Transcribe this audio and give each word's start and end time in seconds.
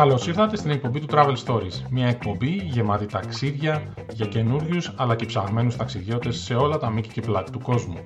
Καλώς 0.00 0.26
ήρθατε 0.26 0.56
στην 0.56 0.70
εκπομπή 0.70 1.00
του 1.00 1.06
Travel 1.10 1.34
Stories. 1.46 1.82
Μια 1.90 2.06
εκπομπή 2.08 2.50
γεμάτη 2.50 3.06
ταξίδια 3.06 3.94
για 4.12 4.26
καινούριους 4.26 4.92
αλλά 4.96 5.16
και 5.16 5.26
ψαγμένους 5.26 5.76
ταξιδιώτες 5.76 6.36
σε 6.36 6.54
όλα 6.54 6.78
τα 6.78 6.90
μήκη 6.90 7.08
και 7.08 7.20
πλάτη 7.20 7.50
του 7.50 7.58
κόσμου. 7.58 8.04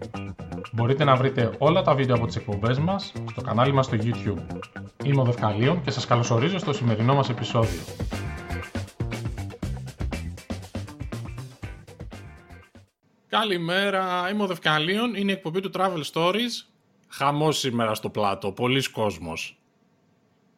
Μπορείτε 0.73 1.05
να 1.05 1.17
βρείτε 1.17 1.55
όλα 1.59 1.83
τα 1.83 1.95
βίντεο 1.95 2.17
από 2.17 2.27
τις 2.27 2.37
εκπομπές 2.37 2.79
μας 2.79 3.13
στο 3.31 3.41
κανάλι 3.41 3.73
μας 3.73 3.87
στο 3.87 3.97
YouTube. 4.01 4.59
Είμαι 5.05 5.21
ο 5.21 5.25
Δευκαλίων 5.25 5.83
και 5.83 5.91
σας 5.91 6.07
καλωσορίζω 6.07 6.59
στο 6.59 6.73
σημερινό 6.73 7.15
μας 7.15 7.29
επεισόδιο. 7.29 7.81
Καλημέρα, 13.29 14.31
είμαι 14.33 14.43
ο 14.43 14.47
Δευκαλίων, 14.47 15.15
είναι 15.15 15.31
η 15.31 15.35
εκπομπή 15.35 15.61
του 15.61 15.71
Travel 15.75 16.03
Stories. 16.13 16.67
Χαμός 17.09 17.59
σήμερα 17.59 17.95
στο 17.95 18.11
πλάτο, 18.11 18.53
πολλοί 18.53 18.91
κόσμος. 18.91 19.59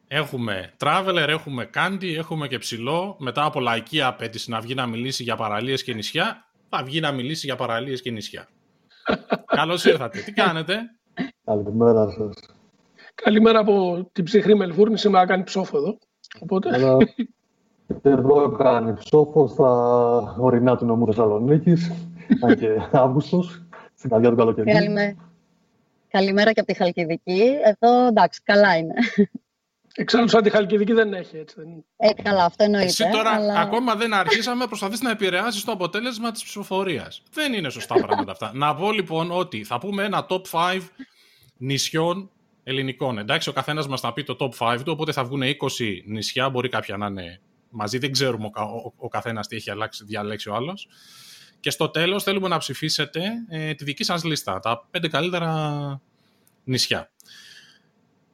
Έχουμε 0.09 0.73
traveler, 0.79 1.27
έχουμε 1.29 1.71
candy, 1.75 2.15
έχουμε 2.17 2.49
και 2.49 2.59
ψηλό. 2.59 3.17
Μετά 3.19 3.45
από 3.45 3.61
λαϊκή 3.61 4.03
απέτηση 4.03 4.51
να 4.51 4.61
βγει 4.61 4.75
να 4.75 4.87
μιλήσει 4.87 5.23
για 5.23 5.37
παραλίες 5.37 5.85
και 5.85 5.95
νησιά, 5.95 6.45
θα 6.69 6.83
βγει 6.83 7.01
να 7.01 7.13
μιλήσει 7.13 7.47
για 7.47 7.57
παραλίες 7.57 8.03
και 8.03 8.11
νησιά. 8.11 8.49
Καλώς 9.57 9.85
ήρθατε. 9.85 10.19
Τι 10.19 10.33
κάνετε; 10.33 10.79
Καλημέρα 11.45 12.11
σας. 12.11 12.35
Καλημέρα 13.15 13.59
από 13.59 14.09
την 14.13 14.25
ψυχρή 14.25 14.55
Μελβούρνη. 14.55 14.99
Σήμερα 14.99 15.27
κάνει 15.27 15.43
ψόφο 15.43 15.79
εδώ. 15.79 15.99
Οπότε... 16.41 16.69
εδώ 18.03 18.51
κάνει 18.51 18.95
ψόφο 18.95 19.47
στα 19.47 19.71
ορεινά 20.39 20.77
του 20.77 20.85
νομού 20.85 21.07
Θεσσαλονίκης, 21.07 21.93
αν 22.41 22.59
και 22.59 22.69
Αύγουστος, 22.93 23.63
στην 23.95 24.11
καρδιά 24.11 24.31
του 24.31 24.37
καλοκαιριού. 24.37 24.73
Καλημέρα. 24.73 25.15
Καλημέρα 26.09 26.53
και 26.53 26.61
από 26.61 26.73
τη 26.73 26.79
Χαλκιδική. 26.79 27.53
Εδώ 27.65 28.07
εντάξει, 28.07 28.41
καλά 28.45 28.77
είναι. 28.77 28.95
Εξάλλου 29.99 30.29
σαν 30.29 30.43
τη 30.43 30.51
Χαλκιδική 30.51 30.93
δεν 30.93 31.13
έχει, 31.13 31.37
έτσι 31.37 31.55
δεν 31.59 31.85
Ε, 31.97 32.23
καλά, 32.23 32.45
αυτό 32.45 32.65
εννοείται. 32.65 32.87
Εσύ 32.87 33.09
τώρα 33.13 33.31
ακόμα 33.61 33.95
δεν 33.95 34.15
αρχίσαμε, 34.15 34.67
προσπαθείς 34.67 35.01
να 35.01 35.11
επηρεάσεις 35.11 35.65
το 35.65 35.73
αποτέλεσμα 35.73 36.31
της 36.31 36.45
ψηφοφορίας. 36.45 37.23
Δεν 37.33 37.53
είναι 37.53 37.69
σωστά 37.69 37.95
πράγματα 37.95 38.33
αυτά. 38.33 38.51
να 38.55 38.75
πω 38.75 38.93
λοιπόν 38.93 39.31
ότι 39.31 39.65
θα 39.65 39.79
πούμε 39.79 40.05
ένα 40.05 40.27
top 40.29 40.43
5 40.51 40.81
νησιών 41.57 42.31
ελληνικών. 42.63 43.19
Εντάξει, 43.19 43.49
ο 43.49 43.53
καθένας 43.53 43.89
μας 43.89 44.01
θα 44.01 44.13
πει 44.13 44.23
το 44.23 44.37
top 44.41 44.51
5 44.59 44.77
του, 44.85 44.93
οπότε 44.93 45.13
θα 45.13 45.25
βγουν 45.25 45.43
20 45.43 45.47
νησιά, 46.07 46.49
μπορεί 46.51 46.69
κάποια 46.69 46.97
να 46.97 47.07
είναι 47.07 47.41
μαζί, 47.71 47.99
δεν 47.99 48.13
ξέρουμε 48.13 48.47
ο, 48.55 48.61
ο, 48.63 48.93
ο 48.97 49.09
καθένας 49.09 49.49
τι 49.49 49.57
έχει 49.57 49.71
αλλάξει, 49.71 50.05
διαλέξει 50.05 50.49
ο 50.49 50.55
άλλος. 50.55 50.89
Και 51.61 51.71
στο 51.71 51.89
τέλος 51.89 52.23
θέλουμε 52.23 52.49
να 52.49 52.59
ψηφίσετε 52.59 53.23
ε, 53.49 53.75
τη 53.75 53.85
δική 53.85 54.05
σας 54.05 54.25
λίστα, 54.25 54.59
τα 54.59 54.89
5 54.99 55.09
καλύτερα 55.09 56.01
νησιά. 56.65 57.11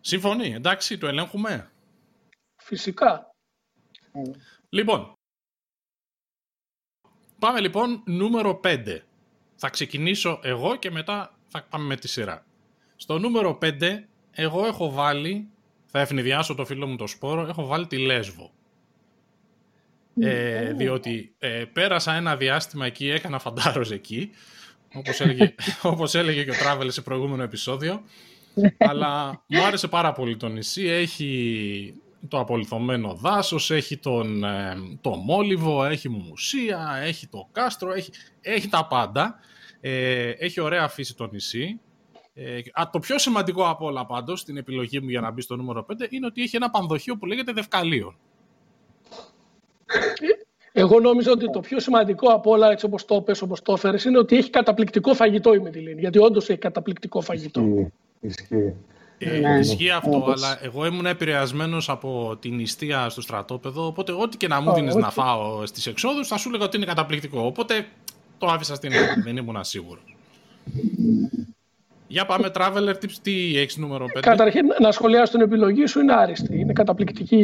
Συμφωνεί, 0.04 0.52
εντάξει, 0.52 0.98
το 0.98 1.06
ελέγχουμε. 1.06 1.70
Φυσικά. 2.62 3.30
Λοιπόν, 4.68 5.12
πάμε 7.38 7.60
λοιπόν 7.60 8.02
νούμερο 8.06 8.60
5. 8.64 8.98
Θα 9.56 9.68
ξεκινήσω 9.68 10.40
εγώ 10.42 10.76
και 10.76 10.90
μετά 10.90 11.38
θα 11.48 11.62
πάμε 11.62 11.84
με 11.84 11.96
τη 11.96 12.08
σειρά. 12.08 12.44
Στο 12.96 13.18
νούμερο 13.18 13.58
5, 13.62 14.02
εγώ 14.30 14.66
έχω 14.66 14.90
βάλει, 14.90 15.48
θα 15.86 16.00
ευνηδιάσω 16.00 16.54
το 16.54 16.64
φίλο 16.64 16.86
μου 16.86 16.96
το 16.96 17.06
σπόρο, 17.06 17.46
έχω 17.46 17.66
βάλει 17.66 17.86
τη 17.86 17.98
Λέσβο. 17.98 18.52
Ε, 20.20 20.72
διότι 20.72 21.34
ε, 21.38 21.64
πέρασα 21.72 22.14
ένα 22.14 22.36
διάστημα 22.36 22.86
εκεί, 22.86 23.08
έκανα 23.08 23.38
φαντάρος 23.38 23.90
εκεί, 23.90 24.30
όπως 24.94 25.20
έλεγε, 25.20 25.54
όπως 25.82 26.14
έλεγε 26.14 26.44
και 26.44 26.50
ο 26.50 26.54
Τράβελ 26.54 26.90
σε 26.90 27.02
προηγούμενο 27.02 27.42
επεισόδιο. 27.42 28.02
Αλλά 28.78 29.42
μου 29.46 29.62
άρεσε 29.62 29.88
πάρα 29.88 30.12
πολύ 30.12 30.36
το 30.36 30.48
νησί. 30.48 30.86
Έχει 30.86 31.94
το 32.28 32.38
απολυθωμένο 32.38 33.14
δάσος, 33.14 33.70
έχει 33.70 33.96
τον, 33.96 34.44
ε, 34.44 34.76
το 35.00 35.10
μόλιβο, 35.10 35.84
έχει 35.84 36.08
μουσεία, 36.08 37.00
έχει 37.02 37.26
το 37.26 37.48
κάστρο, 37.52 37.92
έχει, 37.92 38.10
έχει 38.40 38.68
τα 38.68 38.86
πάντα. 38.86 39.38
Ε, 39.80 40.30
έχει 40.30 40.60
ωραία 40.60 40.88
φύση 40.88 41.14
το 41.16 41.26
νησί. 41.26 41.80
Ε, 42.34 42.58
α, 42.72 42.90
το 42.92 42.98
πιο 42.98 43.18
σημαντικό 43.18 43.68
από 43.68 43.86
όλα 43.86 44.06
πάντως, 44.06 44.40
στην 44.40 44.56
επιλογή 44.56 45.00
μου 45.00 45.08
για 45.08 45.20
να 45.20 45.30
μπει 45.30 45.40
στο 45.40 45.56
νούμερο 45.56 45.86
5, 45.92 46.06
είναι 46.10 46.26
ότι 46.26 46.42
έχει 46.42 46.56
ένα 46.56 46.70
πανδοχείο 46.70 47.16
που 47.16 47.26
λέγεται 47.26 47.52
Δευκαλίων. 47.52 48.16
Εγώ 50.72 51.00
νόμιζα 51.00 51.30
ότι 51.30 51.50
το 51.50 51.60
πιο 51.60 51.80
σημαντικό 51.80 52.28
από 52.28 52.50
όλα, 52.50 52.70
έτσι 52.70 52.84
όπως 52.84 53.04
το 53.04 53.20
πες, 53.22 53.42
όπως 53.42 53.62
το 53.62 53.72
έφερες, 53.72 54.04
είναι 54.04 54.18
ότι 54.18 54.36
έχει 54.36 54.50
καταπληκτικό 54.50 55.14
φαγητό 55.14 55.54
η 55.54 55.58
Μητυλίνη. 55.58 56.00
Γιατί 56.00 56.18
όντως 56.18 56.48
έχει 56.48 56.58
καταπληκτικό 56.58 57.20
φαγητό. 57.20 57.90
Ισχύει. 58.22 58.74
Ε, 59.18 59.38
ναι, 59.38 59.58
ισχύει 59.58 59.90
αυτό, 59.90 60.32
αλλά 60.36 60.64
εγώ 60.64 60.86
ήμουν 60.86 61.06
επηρεασμένος 61.06 61.88
από 61.88 62.36
την 62.40 62.54
νηστεία 62.54 63.08
στο 63.08 63.20
στρατόπεδο. 63.20 63.86
Οπότε, 63.86 64.12
ό,τι 64.12 64.36
και 64.36 64.48
να 64.48 64.60
μου 64.60 64.72
δίνεις 64.72 64.94
να 64.94 65.10
φάω 65.10 65.66
στις 65.66 65.86
εξόδους, 65.86 66.28
θα 66.28 66.36
σου 66.36 66.48
έλεγα 66.48 66.64
ότι 66.64 66.76
είναι 66.76 66.86
καταπληκτικό. 66.86 67.40
Οπότε 67.40 67.86
το 68.38 68.46
άφησα 68.46 68.74
στην 68.74 68.92
άκρη, 68.92 69.20
δεν 69.20 69.36
ήμουν 69.36 69.64
σίγουρος. 69.64 70.16
Για 72.12 72.26
πάμε, 72.26 72.50
Traveler 72.54 72.94
Tips, 73.02 73.16
τι 73.22 73.58
έχεις 73.58 73.76
νούμερο 73.76 74.06
5. 74.14 74.20
Καταρχήν, 74.20 74.66
να 74.80 74.92
σχολιάσω 74.92 75.32
την 75.32 75.40
επιλογή 75.40 75.86
σου, 75.86 76.00
είναι 76.00 76.12
άριστη. 76.12 76.58
Είναι 76.58 76.72
καταπληκτική 76.72 77.36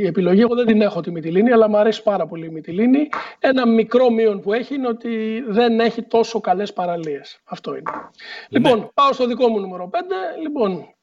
η 0.00 0.06
επιλογή. 0.06 0.40
Εγώ 0.40 0.54
δεν 0.54 0.66
την 0.66 0.80
έχω 0.80 1.00
τη 1.00 1.10
Μυτιλίνη, 1.10 1.52
αλλά 1.52 1.68
μου 1.68 1.76
αρέσει 1.76 2.02
πάρα 2.02 2.26
πολύ 2.26 2.46
η 2.46 2.48
Μυτιλίνη. 2.48 3.08
Ένα 3.38 3.66
μικρό 3.66 4.10
μείον 4.10 4.40
που 4.40 4.52
έχει 4.52 4.74
είναι 4.74 4.88
ότι 4.88 5.44
δεν 5.48 5.80
έχει 5.80 6.02
τόσο 6.02 6.40
καλές 6.40 6.72
παραλίες. 6.72 7.40
Αυτό 7.44 7.70
είναι. 7.70 7.90
Ναι. 7.90 8.58
Λοιπόν, 8.58 8.90
πάω 8.94 9.12
στο 9.12 9.26
δικό 9.26 9.48
μου 9.48 9.60
νούμερο 9.60 9.90
5. 9.92 9.96
Λοιπόν, 10.42 10.94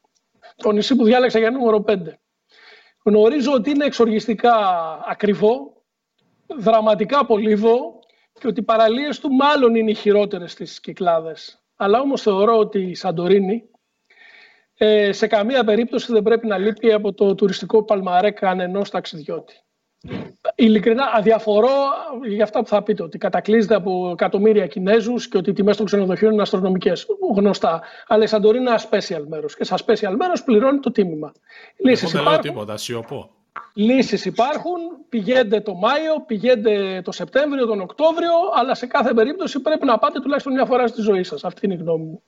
το 0.56 0.72
νησί 0.72 0.96
που 0.96 1.04
διάλεξα 1.04 1.40
για 1.40 1.52
νούμερο 1.52 1.84
5. 1.88 1.96
Γνωρίζω 3.04 3.52
ότι 3.54 3.70
είναι 3.70 3.86
εξοργιστικά 3.86 4.56
ακριβό, 5.08 5.84
δραματικά 6.58 7.26
πολύβο 7.26 8.00
και 8.40 8.48
ότι 8.48 8.60
οι 8.60 8.64
παραλίες 8.64 9.20
του 9.20 9.32
μάλλον 9.32 9.76
είναι 9.76 9.92
οι 9.92 9.96
χειρότερες 9.96 10.52
στις 10.52 10.80
Κυκλάδες 10.80 11.63
αλλά 11.84 12.00
όμως 12.00 12.22
θεωρώ 12.22 12.58
ότι 12.58 12.80
η 12.80 12.96
Σαντορίνη 12.96 13.64
ε, 14.78 15.12
σε 15.12 15.28
καμία 15.28 15.64
περίπτωση 15.64 16.12
δεν 16.12 16.24
πρέπει 16.24 16.48
να 16.48 16.58
λείπει 16.58 16.92
από 16.92 17.14
το 17.14 17.36
τουριστικό 17.36 17.84
παλμαρέ 17.84 18.32
κανενός 18.32 18.90
ταξιδιώτη. 18.90 19.54
Ειλικρινά 20.56 21.12
αδιαφορώ 21.14 21.70
για 22.28 22.44
αυτά 22.44 22.60
που 22.60 22.68
θα 22.68 22.84
πείτε, 22.84 23.04
ότι 23.04 23.18
κατακλείζεται 23.18 23.76
από 23.76 24.10
εκατομμύρια 24.12 24.68
Κινέζους 24.68 25.28
και 25.28 25.38
ότι 25.38 25.50
οι 25.50 25.54
τιμές 25.54 25.78
των 25.78 25.86
ξενοδοχείων 25.86 26.32
είναι 26.32 26.42
αστρονομικές. 26.42 27.08
Γνωστά. 27.36 27.82
Αλλά 28.08 28.24
η 28.24 28.28
Σαντορίνη 28.28 28.64
είναι 28.64 28.70
ένα 28.70 28.82
special 28.90 29.24
μέρος. 29.28 29.56
Και 29.56 29.64
σαν 29.64 29.78
special 29.86 30.16
μέρος 30.18 30.44
πληρώνει 30.44 30.80
το 30.80 30.92
τίμημα. 30.92 31.32
Λύσεις 31.78 32.12
δεν 32.12 32.24
λέω 32.24 32.40
τίποτα, 32.40 32.78
σιωπώ. 32.78 33.30
Λύσεις 33.76 34.26
υπάρχουν, 34.26 34.80
πηγαίνετε 35.10 35.62
το 35.62 35.74
Μάιο, 35.74 36.24
πηγαίνετε 36.26 37.02
το 37.04 37.12
Σεπτέμβριο, 37.12 37.66
τον 37.66 37.80
Οκτώβριο, 37.80 38.32
αλλά 38.56 38.76
σε 38.76 38.86
κάθε 38.86 39.14
περίπτωση 39.14 39.60
πρέπει 39.60 39.86
να 39.86 39.98
πάτε 39.98 40.20
τουλάχιστον 40.20 40.54
μια 40.54 40.66
φορά 40.66 40.88
στη 40.88 41.02
ζωή 41.02 41.24
σας. 41.24 41.44
Αυτή 41.44 41.66
είναι 41.66 41.74
η 41.74 41.78
γνώμη 41.78 42.06
μου. 42.06 42.24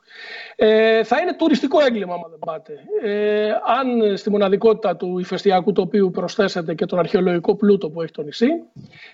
Ε, 0.56 1.04
θα 1.04 1.20
είναι 1.22 1.34
τουριστικό 1.34 1.82
έγκλημα 1.82 2.14
αν 2.14 2.22
δεν 2.30 2.40
πάτε. 2.40 2.74
Ε, 3.04 3.50
αν 3.50 4.18
στη 4.18 4.30
μοναδικότητα 4.30 4.96
του 4.96 5.20
ηφαιστειακού 5.20 5.72
τοπίου 5.72 6.12
προσθέσετε 6.12 6.74
και 6.74 6.86
τον 6.86 7.00
αρχαιολογικό 7.00 7.56
πλούτο 7.56 7.90
που 7.90 8.02
έχει 8.02 8.12
το 8.12 8.22
νησί 8.22 8.48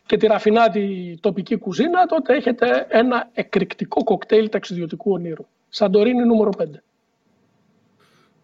και 0.05 0.17
τη 0.17 0.27
ραφινάτη 0.27 1.17
τοπική 1.21 1.57
κουζίνα, 1.57 2.05
τότε 2.05 2.35
έχετε 2.35 2.85
ένα 2.89 3.29
εκρηκτικό 3.33 4.03
κοκτέιλ 4.03 4.49
ταξιδιωτικού 4.49 5.11
ονείρου. 5.11 5.45
Σαντορίνη 5.69 6.25
νούμερο 6.25 6.49
5. 6.57 6.65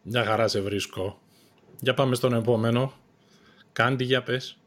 Μια 0.02 0.24
χαρά 0.24 0.48
σε 0.48 0.62
βρίσκω. 0.62 1.18
Για 1.80 1.94
πάμε 1.94 2.16
στον 2.16 2.34
επόμενο. 2.34 2.92
Κάντι, 3.78 4.04
για 4.04 4.24
πες. 4.24 4.58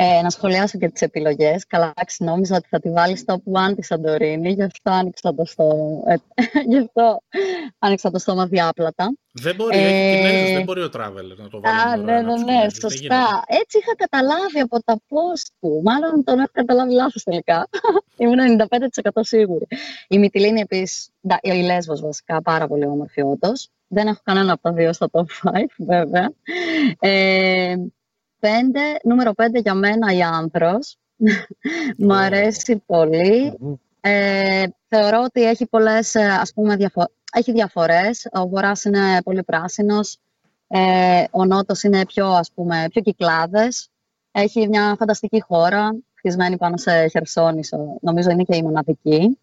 Ε, 0.00 0.22
να 0.22 0.30
σχολιάσω 0.30 0.78
και 0.78 0.88
τις 0.88 1.02
επιλογές. 1.02 1.66
Καλά, 1.66 1.94
νόμιζα 2.18 2.56
ότι 2.56 2.68
θα 2.68 2.78
τη 2.78 2.90
βάλει 2.90 3.16
στο 3.16 3.42
One 3.52 3.74
της 3.76 3.86
Σαντορίνη, 3.86 4.50
γι' 4.50 4.62
αυτό 4.62 4.90
άνοιξα 4.90 5.34
το 5.34 5.44
στόμα, 5.44 6.02
ε, 6.06 6.14
γι 6.70 6.78
αυτό 6.78 7.22
άνοιξα 7.78 8.10
το 8.10 8.18
στόμα 8.18 8.46
διάπλατα. 8.46 9.16
Δεν 9.32 9.54
μπορεί, 9.54 9.78
ε, 9.78 10.52
δεν 10.54 10.62
μπορεί 10.64 10.82
ο 10.82 10.90
Traveler 10.96 11.36
να 11.36 11.48
το 11.48 11.60
βάλει. 11.60 11.80
Α, 11.80 11.96
ναι, 11.96 12.20
ναι, 12.20 12.42
ναι, 12.42 12.68
σωστά. 12.68 13.44
Έτσι 13.46 13.78
είχα 13.78 13.94
καταλάβει 13.96 14.60
από 14.60 14.82
τα 14.82 14.94
post 14.94 15.48
του. 15.60 15.80
Μάλλον 15.84 16.24
τον 16.24 16.38
έχω 16.38 16.50
καταλάβει 16.52 16.92
λάθος 16.92 17.22
τελικά. 17.22 17.68
Ήμουν 18.16 18.38
95% 19.02 19.10
σίγουρη. 19.20 19.66
Η 20.08 20.18
Μυτιλίνη 20.18 20.60
επίσης, 20.60 21.08
η 21.42 21.62
Λέσβος 21.62 22.00
βασικά, 22.00 22.42
πάρα 22.42 22.66
πολύ 22.66 22.86
όμορφη 22.86 23.22
όντως. 23.22 23.68
Δεν 23.88 24.06
έχω 24.06 24.20
κανένα 24.24 24.52
από 24.52 24.62
τα 24.62 24.72
δύο 24.72 24.92
στο 24.92 25.06
top 25.12 25.50
5, 25.50 25.64
βέβαια. 25.76 26.32
Ε, 27.00 27.74
πέντε, 28.40 28.80
νούμερο 29.02 29.32
5 29.36 29.60
για 29.62 29.74
μένα 29.74 30.12
η 30.12 30.22
Άνθρος. 30.22 30.96
Μου 31.98 32.14
αρέσει 32.14 32.82
Ε, 34.00 34.64
θεωρώ 34.88 35.22
ότι 35.24 35.42
έχει 35.42 35.66
πολλές, 35.66 36.14
ε, 36.14 36.24
ας 36.24 36.52
πούμε, 36.52 36.76
διαφο 36.76 37.06
έχει 37.32 37.52
διαφορές. 37.52 38.28
Ο 38.32 38.48
Βορράς 38.48 38.84
είναι 38.84 39.22
πολύ 39.24 39.42
πράσινος. 39.42 40.18
Ε, 40.68 41.24
ο 41.30 41.44
Νότος 41.44 41.82
είναι 41.82 42.06
πιο, 42.06 42.26
ας 42.26 42.52
πούμε, 42.54 42.86
πιο 42.90 43.02
κυκλάδες. 43.02 43.90
Έχει 44.32 44.68
μια 44.68 44.94
φανταστική 44.98 45.40
χώρα, 45.40 45.96
χτισμένη 46.14 46.56
πάνω 46.56 46.76
σε 46.76 47.08
Χερσόνησο. 47.08 47.96
Νομίζω 48.00 48.30
είναι 48.30 48.42
και 48.42 48.56
η 48.56 48.62
μοναδική. 48.62 49.38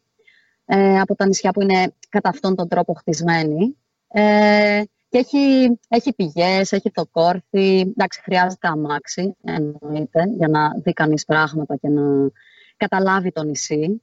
Ε, 0.66 1.00
από 1.00 1.16
τα 1.16 1.26
νησιά 1.26 1.52
που 1.52 1.62
είναι 1.62 1.94
κατά 2.10 2.30
αυτόν 2.30 2.56
τον 2.56 2.68
τρόπο 2.68 2.94
χτισμένη. 2.94 3.78
Ε, 4.08 4.82
Και 5.16 5.22
έχει, 5.22 5.80
έχει 5.88 6.14
πηγές, 6.14 6.72
έχει 6.72 6.92
το 6.92 7.06
κόρθι. 7.12 7.80
Εντάξει, 7.80 8.22
χρειάζεται 8.22 8.68
αμάξι, 8.68 9.36
εννοείται, 9.44 10.24
για 10.38 10.48
να 10.48 10.70
δει 10.84 10.94
κανείς 10.94 11.26
πράγματα 11.26 11.76
και 11.76 11.90
να 11.90 12.30
καταλάβει 12.78 13.32
το 13.32 13.44
νησί. 13.44 14.02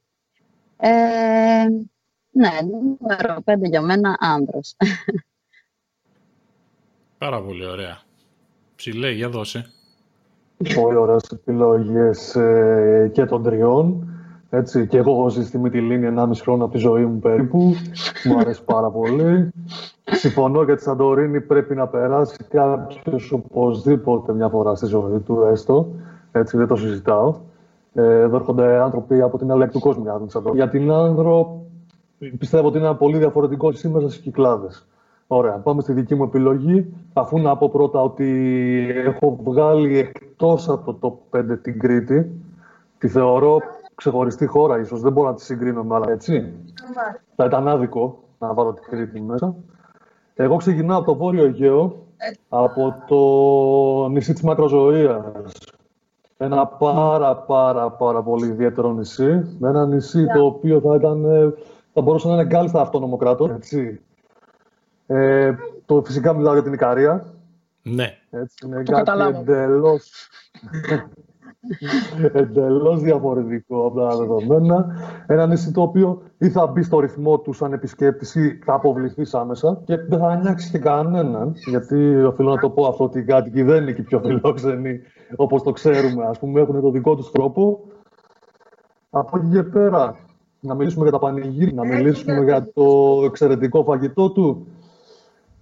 Ε, 0.77 0.91
ναι, 2.31 2.51
νούμερο 2.71 3.43
πέντε 3.45 3.69
για 3.69 3.81
μένα, 3.81 4.17
άνδρος. 4.21 4.77
Πάρα 7.19 7.43
πολύ 7.43 7.67
ωραία. 7.67 8.01
Ψηλέ, 8.77 9.11
για 9.11 9.29
δώσε. 9.29 9.73
Πολύ 10.75 10.97
ωραίες 10.97 11.29
επιλογές 11.33 12.35
ε, 12.35 13.11
και 13.15 13.25
των 13.25 13.43
τριών. 13.43 14.12
Έτσι, 14.55 14.87
και 14.87 14.99
εγώ 14.99 15.11
έχω 15.11 15.29
ζήσει 15.29 15.47
στη 15.47 15.59
Μυτιλίνη 15.59 16.15
1,5 16.17 16.31
χρόνο 16.41 16.65
από 16.65 16.73
τη 16.73 16.79
ζωή 16.79 17.05
μου 17.05 17.19
περίπου. 17.19 17.59
Μου 18.25 18.39
αρέσει 18.39 18.65
πάρα 18.65 18.91
πολύ. 18.91 19.51
Συμφωνώ 20.05 20.63
για 20.63 20.77
τη 20.77 20.83
Σαντορίνη 20.83 21.41
πρέπει 21.41 21.75
να 21.75 21.87
περάσει 21.87 22.37
κάποιος 22.49 23.33
οπωσδήποτε 23.33 24.33
μια 24.33 24.49
φορά 24.49 24.75
στη 24.75 24.87
ζωή 24.87 25.19
του, 25.19 25.43
έστω. 25.53 25.89
Έτσι, 26.33 26.57
δεν 26.57 26.67
το 26.67 26.77
συζητάω. 26.77 27.35
Ε, 27.95 28.21
εδώ 28.21 28.37
έρχονται 28.37 28.81
άνθρωποι 28.83 29.21
από 29.21 29.39
την 29.39 29.51
άλλη 29.51 29.69
του 29.69 29.81
κόσμου 29.81 30.03
για 30.03 30.19
την 30.19 30.29
Σαντορίνη. 30.29 30.63
Για 30.63 30.71
την 30.71 30.91
Άνδρο, 30.91 31.63
πιστεύω 32.39 32.67
ότι 32.67 32.79
είναι 32.79 32.87
ένα 32.87 32.97
πολύ 32.97 33.19
διαφορετικό 33.19 33.73
σήμερα 33.73 34.09
στις 34.09 34.21
κυκλάδες. 34.21 34.87
Ωραία, 35.27 35.53
πάμε 35.53 35.83
στη 35.83 35.93
δική 35.93 36.15
μου 36.15 36.23
επιλογή. 36.23 36.87
Αφού 37.13 37.39
να 37.39 37.57
πω 37.57 37.69
πρώτα 37.69 38.03
ότι 38.03 38.29
έχω 39.07 39.39
βγάλει 39.45 39.99
εκτός 39.99 40.69
από 40.69 40.95
το 40.95 41.21
top 41.33 41.39
5 41.39 41.59
την 41.63 41.79
Κρήτη, 41.79 42.31
τη 42.99 43.09
θεωρώ 43.09 43.61
ξεχωριστή 43.95 44.47
χώρα 44.47 44.79
ίσως, 44.79 45.01
δεν 45.01 45.13
μπορώ 45.13 45.29
να 45.29 45.35
τη 45.35 45.43
συγκρίνω 45.43 45.83
με 45.85 45.95
άλλα, 45.95 46.11
έτσι. 46.11 46.53
Θα 47.37 47.45
ήταν 47.45 47.69
άδικο 47.69 48.25
να 48.39 48.55
βάλω 48.55 48.73
την 48.73 48.85
Κρήτη 48.91 49.21
μέσα. 49.21 49.55
Εγώ 50.35 50.57
ξεκινάω 50.57 50.99
από 50.99 51.07
το 51.07 51.17
Βόρειο 51.17 51.45
Αιγαίο, 51.45 52.07
από 52.49 52.95
το 53.07 54.09
νησί 54.09 54.33
της 54.33 54.43
Μακροζωίας. 54.43 55.25
Ένα 56.37 56.67
πάρα 56.67 57.37
πάρα 57.37 57.91
πάρα 57.91 58.23
πολύ 58.23 58.47
ιδιαίτερο 58.47 58.93
νησί. 58.93 59.59
Ένα 59.63 59.87
νησί 59.87 60.27
το 60.27 60.45
οποίο 60.45 60.81
θα, 60.81 60.95
ήταν, 60.95 61.27
θα 61.93 62.01
μπορούσε 62.01 62.29
να 62.29 62.35
είναι 62.35 62.45
κάλλιστα 62.45 62.81
αυτόνομο 62.81 63.17
κράτος, 63.17 63.51
έτσι. 63.51 64.01
Ε, 65.07 65.55
το 65.87 66.03
φυσικά 66.05 66.35
μιλάω 66.35 66.53
για 66.53 66.63
την 66.63 66.73
Ικαρία. 66.73 67.25
Ναι. 67.83 68.19
Έτσι, 68.31 68.67
είναι 68.67 68.83
το 68.83 69.03
κάτι 69.03 69.37
εντελώς, 69.37 70.29
εντελώς 72.33 73.03
διαφορετικό 73.03 73.87
από 73.87 74.01
τα 74.01 74.17
δεδομένα. 74.17 74.87
Ένα 75.27 75.47
νησί 75.47 75.73
το 75.73 75.83
οποίο 75.83 76.23
ή 76.39 76.51
θα 76.51 76.67
μπει 76.67 76.83
στο 76.83 77.01
ρυθμό 77.01 77.39
του 77.39 77.53
σαν 77.53 77.73
επισκέπτης 77.73 78.35
ή 78.35 78.59
θα 78.65 78.75
αποβληθείς 78.75 79.35
άμεσα 79.35 79.81
και 79.85 79.97
δεν 79.97 80.19
θα 80.19 80.29
ανιάξει 80.29 80.71
και 80.71 80.79
κανέναν. 80.79 81.55
Γιατί 81.69 82.25
οφείλω 82.25 82.51
να 82.51 82.61
το 82.61 82.71
πω 82.71 82.87
αυτό 82.87 83.05
ότι 83.05 83.19
οι 83.19 83.25
κάτοικοι 83.25 83.63
δεν 83.63 83.83
είναι 83.83 83.93
και 83.93 84.03
πιο 84.03 84.21
φιλόξενοι 84.21 85.01
όπως 85.37 85.63
το 85.63 85.73
ξέρουμε. 85.73 86.25
Ας 86.27 86.39
πούμε 86.39 86.61
έχουν 86.61 86.81
το 86.81 86.91
δικό 86.91 87.17
τους 87.17 87.31
τρόπο. 87.31 87.81
Από 89.11 89.39
εκεί 89.39 89.49
και 89.53 89.63
πέρα, 89.63 90.17
να 90.61 90.75
μιλήσουμε 90.75 91.03
για 91.03 91.13
τα 91.13 91.19
πανηγύρια, 91.19 91.75
να 91.75 91.85
μιλήσουμε 91.85 92.45
για 92.45 92.73
το 92.73 92.85
εξαιρετικό 93.25 93.85
φαγητό 93.85 94.31
του 94.31 94.67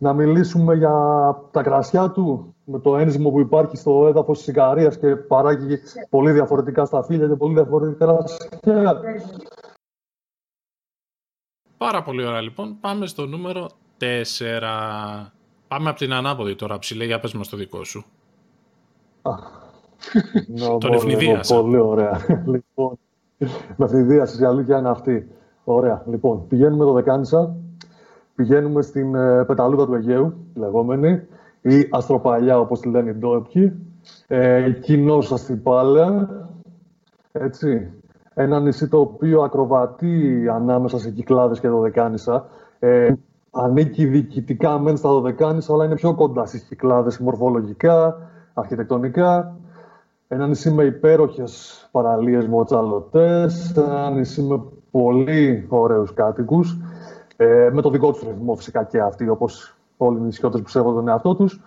να 0.00 0.12
μιλήσουμε 0.12 0.74
για 0.74 0.94
τα 1.50 1.62
κρασιά 1.62 2.10
του, 2.10 2.54
με 2.64 2.78
το 2.78 2.96
ένζυμο 2.96 3.30
που 3.30 3.40
υπάρχει 3.40 3.76
στο 3.76 4.06
έδαφος 4.06 4.38
της 4.38 4.46
Ικαρίας 4.46 4.98
και 4.98 5.16
παράγει 5.16 5.78
πολύ 6.10 6.32
διαφορετικά 6.32 6.84
σταφύλια 6.84 7.28
και 7.28 7.34
πολύ 7.34 7.54
διαφορετικά 7.54 8.06
κρασιά. 8.60 9.00
Πάρα 11.78 12.02
πολύ 12.02 12.26
ωραία 12.26 12.40
λοιπόν. 12.40 12.76
Πάμε 12.80 13.06
στο 13.06 13.26
νούμερο 13.26 13.68
4. 13.98 14.04
Πάμε 15.68 15.88
από 15.88 15.98
την 15.98 16.12
ανάποδη 16.12 16.54
τώρα, 16.54 16.78
ψηλέ, 16.78 17.04
για 17.04 17.20
πες 17.20 17.32
μας 17.32 17.48
το 17.48 17.56
δικό 17.56 17.84
σου. 17.84 18.04
Τον 20.78 20.92
ευνηδίασα. 20.92 21.60
Πολύ 21.60 21.76
ωραία. 21.76 22.26
λοιπόν, 22.46 22.98
με 23.76 23.84
ευνηδίασες, 23.84 24.40
η 24.40 24.44
αλήθεια 24.44 24.78
είναι 24.78 24.88
αυτή. 24.88 25.28
Ωραία. 25.64 26.02
Λοιπόν, 26.06 26.46
πηγαίνουμε 26.46 26.84
το 26.84 26.92
Δεκάνησα, 26.92 27.56
πηγαίνουμε 28.40 28.82
στην 28.82 29.14
ε, 29.14 29.44
πεταλούδα 29.44 29.86
του 29.86 29.94
Αιγαίου, 29.94 30.34
λεγόμενη, 30.54 31.22
ή 31.60 31.88
Αστροπαλιά, 31.90 32.58
όπως 32.58 32.80
τη 32.80 32.88
λένε 32.88 33.10
οι 33.10 33.14
ντόπιοι, 33.14 33.72
ε, 34.26 34.70
κοινός 34.70 35.32
Αστυπάλαια, 35.32 36.28
έτσι. 37.32 37.92
Ένα 38.34 38.60
νησί 38.60 38.88
το 38.88 39.00
οποίο 39.00 39.42
ακροβατεί 39.42 40.48
ανάμεσα 40.54 40.98
σε 40.98 41.10
Κυκλάδες 41.10 41.60
και 41.60 41.68
Δωδεκάνησα. 41.68 42.46
Ε, 42.78 43.12
ανήκει 43.50 44.06
διοικητικά 44.06 44.78
μεν 44.78 44.96
στα 44.96 45.08
Δωδεκάνησα, 45.08 45.72
αλλά 45.72 45.84
είναι 45.84 45.94
πιο 45.94 46.14
κοντά 46.14 46.46
στις 46.46 46.62
Κυκλάδες 46.62 47.18
μορφολογικά, 47.18 48.16
αρχιτεκτονικά. 48.54 49.56
Ένα 50.28 50.46
νησί 50.46 50.70
με 50.70 50.84
υπέροχες 50.84 51.88
παραλίες 51.90 52.46
μοτσαλωτές, 52.46 53.76
ένα 53.76 54.10
νησί 54.10 54.42
με 54.42 54.62
πολύ 54.90 55.66
ωραίους 55.68 56.14
κάτοικους. 56.14 56.78
Ε, 57.42 57.70
με 57.72 57.82
το 57.82 57.90
δικό 57.90 58.12
τους 58.12 58.22
ρυθμό 58.22 58.54
φυσικά 58.54 58.84
και 58.84 59.00
αυτοί, 59.00 59.28
όπως 59.28 59.76
όλοι 59.96 60.18
οι 60.18 60.20
νησιώτες 60.20 60.62
που 60.62 60.68
σέβονται 60.68 60.96
τον 60.96 61.08
εαυτό 61.08 61.34
τους. 61.34 61.60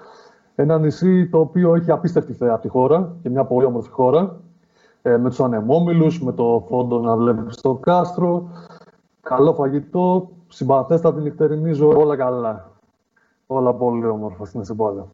Ένα 0.56 0.80
νησί 0.80 1.30
το 1.30 1.40
οποίο 1.40 1.76
έχει 1.76 1.92
απίστευτη 1.92 2.34
θέα 2.34 2.54
από 2.54 2.62
τη 2.62 2.68
χώρα 2.68 3.16
και 3.22 3.30
μια 3.30 3.44
πολύ 3.44 3.66
όμορφη 3.66 3.90
χώρα. 3.90 4.40
Ε, 5.02 5.18
με 5.18 5.30
τους 5.30 5.40
ανεμόμυλους, 5.40 6.22
με 6.22 6.32
το 6.34 6.66
φόντο 6.68 7.00
να 7.00 7.16
βλέπεις 7.16 7.56
στο 7.56 7.74
κάστρο. 7.74 8.50
Καλό 9.22 9.54
φαγητό, 9.54 10.30
συμπαθέστατη 10.48 11.22
νυχτερινή 11.22 11.72
ζωή, 11.72 11.96
όλα 11.96 12.16
καλά. 12.16 12.72
Όλα 13.48 13.74
πολύ 13.74 14.06
όμορφα 14.06 14.46
στην 14.46 14.62
Εσυμπόλα. 14.62 15.08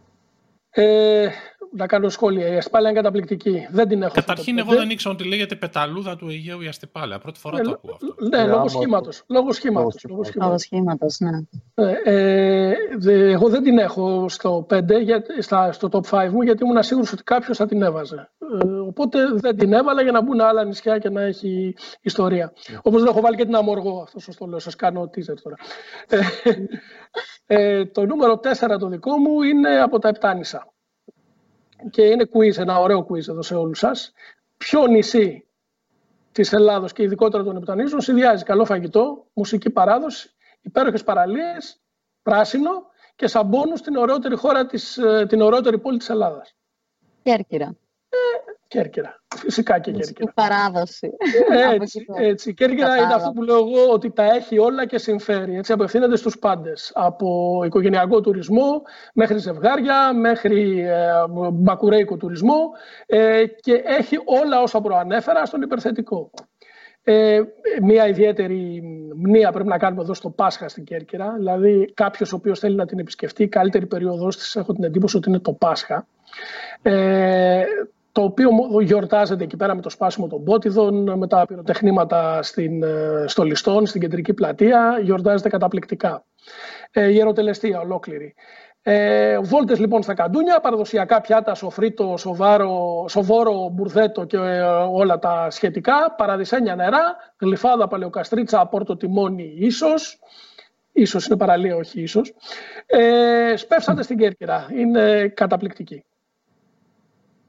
Ε, 0.69 1.27
να 1.71 1.87
κάνω 1.87 2.09
σχόλια. 2.09 2.47
Η 2.47 2.57
Αστυπάλαια 2.57 2.91
είναι 2.91 2.99
καταπληκτική. 2.99 3.67
Δεν 3.71 3.87
την 3.87 4.01
έχω 4.01 4.13
Καταρχήν, 4.13 4.57
εγώ 4.57 4.75
δεν 4.75 4.89
ήξερα 4.89 5.13
ότι 5.13 5.23
λέγεται 5.23 5.55
πεταλούδα 5.55 6.15
του 6.15 6.29
Αιγαίου 6.29 6.61
η 6.61 6.67
Αστυπάλαια. 6.67 7.19
Πρώτη 7.19 7.39
φορά 7.39 7.59
ε, 7.59 7.61
το 7.61 7.71
ακούω 7.71 7.91
αυτό. 7.93 8.15
Ναι, 8.29 8.45
λόγω 8.45 8.67
σχήματος. 8.67 9.23
Λόγω 9.27 9.51
σχήματος. 9.51 10.05
Λόγω 10.35 10.57
σχήματος, 10.57 11.19
ναι. 11.19 11.39
Ε, 11.73 11.95
ε, 12.03 13.31
εγώ 13.31 13.49
δεν 13.49 13.63
την 13.63 13.77
έχω 13.77 14.29
στο 14.29 14.67
5, 14.69 14.81
στα, 15.39 15.71
στο 15.71 15.89
top 15.91 16.25
5 16.25 16.29
μου, 16.31 16.41
γιατί 16.41 16.63
ήμουν 16.63 16.83
σίγουρος 16.83 17.11
ότι 17.11 17.23
κάποιος 17.23 17.57
θα 17.57 17.65
την 17.65 17.81
έβαζε. 17.81 18.31
Ε, 18.63 18.67
οπότε 18.67 19.19
δεν 19.33 19.57
την 19.57 19.73
έβαλα 19.73 20.01
για 20.01 20.11
να 20.11 20.21
μπουν 20.21 20.41
άλλα 20.41 20.63
νησιά 20.63 20.97
και 20.97 21.09
να 21.09 21.21
έχει 21.21 21.75
ιστορία. 22.01 22.53
Yeah. 22.55 22.79
Όπως 22.81 23.01
δεν 23.01 23.09
έχω 23.09 23.21
βάλει 23.21 23.35
και 23.35 23.45
την 23.45 23.55
Αμοργό, 23.55 24.01
αυτό 24.01 24.19
σας 24.19 24.35
το 24.35 24.45
λέω. 24.45 24.59
Σας 24.59 24.75
κάνω 24.75 25.01
teaser 25.01 25.35
τώρα. 25.43 25.55
Ε, 27.45 27.77
ε, 27.79 27.85
το 27.85 28.05
νούμερο 28.05 28.39
4 28.43 28.77
το 28.79 28.87
δικό 28.87 29.17
μου 29.17 29.41
είναι 29.41 29.81
από 29.81 29.99
τα 29.99 30.07
Επτάνησα 30.07 30.73
και 31.89 32.01
είναι 32.01 32.29
quiz, 32.33 32.57
ένα 32.57 32.79
ωραίο 32.79 33.07
quiz 33.09 33.27
εδώ 33.27 33.41
σε 33.41 33.55
όλους 33.55 33.79
σας. 33.79 34.13
Ποιο 34.57 34.87
νησί 34.87 35.47
της 36.31 36.53
Ελλάδος 36.53 36.93
και 36.93 37.03
ειδικότερα 37.03 37.43
των 37.43 37.55
Επτανήσεων 37.55 38.01
συνδυάζει 38.01 38.43
καλό 38.43 38.65
φαγητό, 38.65 39.25
μουσική 39.33 39.69
παράδοση, 39.69 40.29
υπέροχες 40.61 41.03
παραλίες, 41.03 41.81
πράσινο 42.21 42.85
και 43.15 43.27
σαν 43.27 43.49
πόνους 43.49 43.81
την 43.81 43.95
ωραιότερη 43.95 44.35
χώρα, 44.35 44.65
της, 44.65 44.97
ε, 44.97 45.25
την 45.29 45.41
ωραιότερη 45.41 45.79
πόλη 45.79 45.97
της 45.97 46.09
Ελλάδας; 46.09 46.55
Κέρκυρα. 47.23 47.75
Κέρκυρα. 48.69 49.21
Φυσικά 49.35 49.79
και 49.79 49.91
Κέρκυρα. 49.91 50.29
Η 50.29 50.33
παράδοση. 50.33 51.11
Έτσι, 51.71 52.05
έτσι. 52.19 52.53
Κέρκυρα 52.53 52.95
είναι 52.95 53.13
αυτό 53.13 53.31
που 53.31 53.43
λέω 53.43 53.57
εγώ 53.57 53.91
ότι 53.91 54.11
τα 54.11 54.23
έχει 54.23 54.57
όλα 54.57 54.85
και 54.85 54.97
συμφέρει. 54.97 55.57
Έτσι, 55.57 55.71
απευθύνεται 55.71 56.15
στους 56.15 56.39
πάντες. 56.39 56.91
Από 56.95 57.61
οικογενειακό 57.65 58.21
τουρισμό 58.21 58.81
μέχρι 59.13 59.37
ζευγάρια, 59.37 60.13
μέχρι 60.13 60.79
ε, 60.79 61.11
μπακουρέικο 61.51 62.17
τουρισμό 62.17 62.69
ε, 63.05 63.45
και 63.45 63.81
έχει 63.85 64.17
όλα 64.25 64.61
όσα 64.61 64.81
προανέφερα 64.81 65.45
στον 65.45 65.61
υπερθετικό. 65.61 66.31
Ε, 67.03 67.41
μία 67.81 68.07
ιδιαίτερη 68.07 68.83
μνήα 69.15 69.51
πρέπει 69.51 69.69
να 69.69 69.77
κάνουμε 69.77 70.01
εδώ 70.01 70.13
στο 70.13 70.29
Πάσχα 70.29 70.69
στην 70.69 70.83
Κέρκυρα. 70.83 71.33
Δηλαδή, 71.37 71.91
κάποιος 71.93 72.33
ο 72.33 72.35
οποίος 72.35 72.59
θέλει 72.59 72.75
να 72.75 72.85
την 72.85 72.99
επισκεφτεί, 72.99 73.43
η 73.43 73.47
καλύτερη 73.47 73.85
περίοδος 73.85 74.37
της, 74.37 74.55
έχω 74.55 74.73
την 74.73 74.83
εντύπωση 74.83 75.17
ότι 75.17 75.29
είναι 75.29 75.39
το 75.39 75.53
Πάσχα. 75.53 76.07
Ε, 76.81 77.63
το 78.11 78.21
οποίο 78.21 78.49
γιορτάζεται 78.81 79.43
εκεί 79.43 79.57
πέρα 79.57 79.75
με 79.75 79.81
το 79.81 79.89
σπάσιμο 79.89 80.27
των 80.27 80.43
πότιδων, 80.43 81.17
με 81.17 81.27
τα 81.27 81.45
πυροτεχνήματα 81.45 82.43
στην, 82.43 82.83
ε, 82.83 83.23
στο 83.27 83.43
Λιστόν, 83.43 83.85
στην 83.85 84.01
κεντρική 84.01 84.33
πλατεία, 84.33 84.99
γιορτάζεται 85.03 85.49
καταπληκτικά. 85.49 86.23
Ε, 86.91 87.09
γεροτελεστία 87.09 87.79
ολόκληρη. 87.79 88.35
Ε, 88.81 89.39
βόλτες 89.39 89.79
λοιπόν 89.79 90.03
στα 90.03 90.13
καντούνια, 90.13 90.59
παραδοσιακά 90.59 91.21
πιάτα, 91.21 91.55
σοφρίτο, 91.55 92.17
σοβάρο, 92.17 93.05
σοβόρο, 93.09 93.69
μπουρδέτο 93.73 94.23
και 94.23 94.37
ε, 94.37 94.61
όλα 94.91 95.19
τα 95.19 95.47
σχετικά, 95.49 96.13
παραδεισένια 96.17 96.75
νερά, 96.75 97.15
γλυφάδα, 97.39 97.87
παλαιοκαστρίτσα, 97.87 98.65
πόρτο 98.65 98.97
τιμόνι, 98.97 99.53
ίσως, 99.57 100.19
ίσως 100.91 101.25
είναι 101.25 101.37
παραλία, 101.37 101.75
όχι 101.75 102.01
ίσως. 102.01 102.33
Ε, 102.85 103.53
σπεύσατε 103.55 104.03
στην 104.03 104.17
Κέρκυρα, 104.17 104.67
είναι 104.75 105.27
καταπληκτική. 105.27 106.03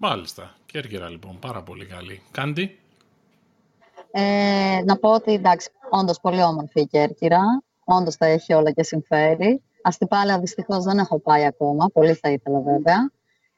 Μάλιστα. 0.03 0.55
Κέρκυρα 0.67 1.09
λοιπόν, 1.09 1.39
πάρα 1.39 1.63
πολύ 1.63 1.87
καλή. 1.87 2.23
Κάντι; 2.31 2.79
Ε, 4.11 4.81
να 4.85 4.97
πω 4.97 5.15
ότι 5.15 5.33
εντάξει, 5.33 5.71
όντως 5.91 6.21
πολύ 6.21 6.43
όμορφη 6.43 6.81
η 6.81 6.87
Κέρκυρα. 6.87 7.41
Όντως 7.85 8.17
τα 8.17 8.27
έχει 8.27 8.53
όλα 8.53 8.71
και 8.71 8.83
συμφέρει. 8.83 9.63
Αστυπάλαια 9.83 10.39
δυστυχώς 10.41 10.85
δεν 10.85 10.99
έχω 10.99 11.19
πάει 11.19 11.45
ακόμα. 11.45 11.87
Πολύ 11.93 12.15
θα 12.15 12.31
ήθελα 12.31 12.61
βέβαια. 12.61 13.11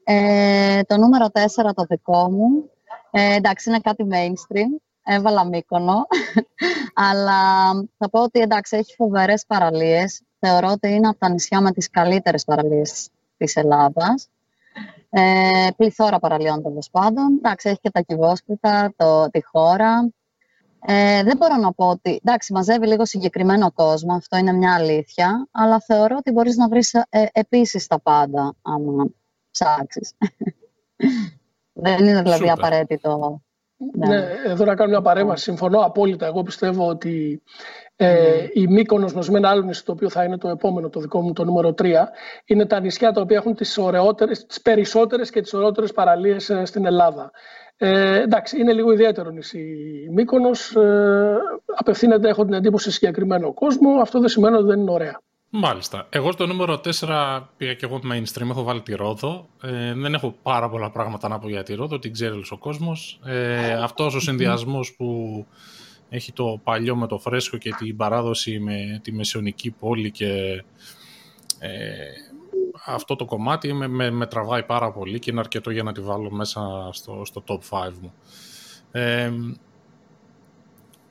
Ε, 0.05 0.83
το 0.83 0.97
νούμερο 0.97 1.27
4 1.27 1.75
το 1.75 1.85
δικό 1.89 2.31
μου. 2.31 2.71
Ε, 3.11 3.35
εντάξει, 3.35 3.69
είναι 3.69 3.79
κάτι 3.79 4.07
mainstream. 4.11 4.81
Έβαλα 5.05 5.45
μήκονο. 5.45 6.07
Αλλά 7.11 7.73
θα 7.99 8.11
πω 8.11 8.23
ότι 8.23 8.41
εντάξει, 8.41 8.77
έχει 8.77 8.95
φοβερές 8.95 9.45
παραλίες. 9.47 10.23
Θεωρώ 10.39 10.69
ότι 10.71 10.89
είναι 10.89 11.09
από 11.09 11.19
τα 11.19 11.29
νησιά 11.29 11.61
με 11.61 11.73
τις 11.73 11.91
καλύτερες 11.91 12.45
παραλίες 12.45 13.09
της 13.37 13.57
Ελλάδας. 13.57 14.29
Ε, 15.15 15.69
πληθώρα 15.77 16.19
παραλίων 16.19 16.63
τέλος 16.63 16.91
πάντων. 16.91 17.37
Εντάξει, 17.37 17.69
έχει 17.69 17.79
και 17.81 17.91
τα 17.91 18.01
κυβόσπιτα, 18.01 18.93
το, 18.97 19.31
τη 19.31 19.45
χώρα. 19.45 20.13
Ε, 20.87 21.23
δεν 21.23 21.37
μπορώ 21.37 21.57
να 21.57 21.73
πω 21.73 21.89
ότι. 21.89 22.21
Εντάξει, 22.25 22.53
μαζεύει 22.53 22.87
λίγο 22.87 23.05
συγκεκριμένο 23.05 23.73
κόσμο, 23.73 24.15
αυτό 24.15 24.37
είναι 24.37 24.53
μια 24.53 24.75
αλήθεια. 24.75 25.49
Αλλά 25.51 25.81
θεωρώ 25.81 26.17
ότι 26.19 26.33
μπορείς 26.33 26.57
να 26.57 26.69
βρεις 26.69 26.95
ε, 26.95 27.27
επίσης 27.33 27.87
τα 27.87 28.01
πάντα, 28.01 28.55
άμα 28.63 29.07
ψάξεις. 29.51 30.13
δεν 31.73 32.05
είναι 32.05 32.23
δηλαδή 32.23 32.51
απαραίτητο. 32.51 33.43
Ναι. 33.95 34.07
ναι. 34.07 34.25
εδώ 34.45 34.65
να 34.65 34.75
κάνω 34.75 34.91
μια 34.91 35.03
παρέμβαση. 35.03 35.43
Συμφωνώ 35.43 35.81
απόλυτα. 35.81 36.27
Εγώ 36.27 36.43
πιστεύω 36.43 36.87
ότι 36.87 37.43
ε, 38.05 38.13
ναι. 38.13 38.49
η 38.53 38.67
Μύκονος 38.67 39.15
μαζί 39.15 39.31
με 39.31 39.39
ένα 39.39 39.49
άλλο 39.49 39.63
νησί, 39.63 39.85
το 39.85 39.93
οποίο 39.93 40.09
θα 40.09 40.25
είναι 40.25 40.39
το 40.39 40.49
επόμενο, 40.49 40.89
το 40.89 41.01
δικό 41.01 41.21
μου, 41.21 41.33
το 41.33 41.45
νούμερο 41.45 41.75
3, 41.83 41.87
είναι 42.45 42.67
τα 42.67 42.81
νησιά 42.81 43.13
τα 43.13 43.21
οποία 43.21 43.37
έχουν 43.37 43.55
τις, 43.55 43.79
ωραιότερες, 43.79 44.47
τις 44.47 44.63
περισσότερες 44.63 45.31
και 45.31 45.41
τις 45.41 45.55
ωραιότερες 45.55 45.93
παραλίες 45.93 46.51
ε, 46.51 46.65
στην 46.65 46.87
Ελλάδα. 46.87 47.31
Ε, 47.77 48.21
εντάξει, 48.21 48.61
είναι 48.61 48.73
λίγο 48.73 48.93
ιδιαίτερο 48.93 49.31
νησί 49.31 49.59
η 50.07 50.13
Μύκονος. 50.13 50.77
Ε, 50.77 51.37
απευθύνεται, 51.77 52.29
έχω 52.29 52.45
την 52.45 52.53
εντύπωση, 52.53 52.85
σε 52.85 52.91
συγκεκριμένο 52.91 53.53
κόσμο. 53.53 54.01
Αυτό 54.01 54.21
δεν 54.21 54.29
σημαίνει 54.29 54.57
ότι 54.57 54.67
δεν 54.67 54.81
είναι 54.81 54.91
ωραία. 54.91 55.21
Μάλιστα. 55.55 56.07
Εγώ 56.11 56.33
στο 56.33 56.47
νούμερο 56.47 56.81
4 57.01 57.41
πήγα 57.57 57.75
και 57.75 57.87
εγώ 57.87 58.01
mainstream, 58.13 58.49
έχω 58.51 58.63
βάλει 58.63 58.81
τη 58.81 58.95
Ρόδο. 58.95 59.49
Ε, 59.63 59.93
δεν 59.95 60.15
έχω 60.15 60.35
πάρα 60.43 60.69
πολλά 60.69 60.91
πράγματα 60.91 61.29
να 61.29 61.39
πω 61.39 61.49
για 61.49 61.63
τη 61.63 61.75
Ρόδο, 61.75 61.99
την 61.99 62.13
ξέρει 62.13 62.43
ο 62.51 62.59
κόσμος. 62.59 63.21
Ε, 63.25 63.73
αυτός 63.73 64.15
ο 64.15 64.21
συνδυασμός 64.21 64.95
που 64.97 65.07
έχει 66.15 66.33
το 66.33 66.61
παλιό 66.65 66.97
με 66.97 67.07
το 67.07 67.19
φρέσκο 67.19 67.57
και 67.57 67.71
την 67.79 67.97
παράδοση 67.97 68.59
με 68.59 69.01
τη 69.03 69.13
μεσαιωνική 69.13 69.71
πόλη 69.71 70.11
και 70.11 70.65
ε, 71.59 71.71
αυτό 72.87 73.17
το 73.17 73.25
κομμάτι 73.25 73.73
με, 73.73 73.89
με, 73.89 74.11
με, 74.11 74.27
τραβάει 74.27 74.63
πάρα 74.63 74.93
πολύ 74.93 75.19
και 75.19 75.31
είναι 75.31 75.41
αρκετό 75.41 75.71
για 75.71 75.83
να 75.83 75.93
τη 75.93 76.01
βάλω 76.01 76.31
μέσα 76.31 76.89
στο, 76.93 77.23
στο 77.25 77.43
top 77.47 77.87
5 77.87 77.93
μου. 78.01 78.13
Ε, 78.93 79.33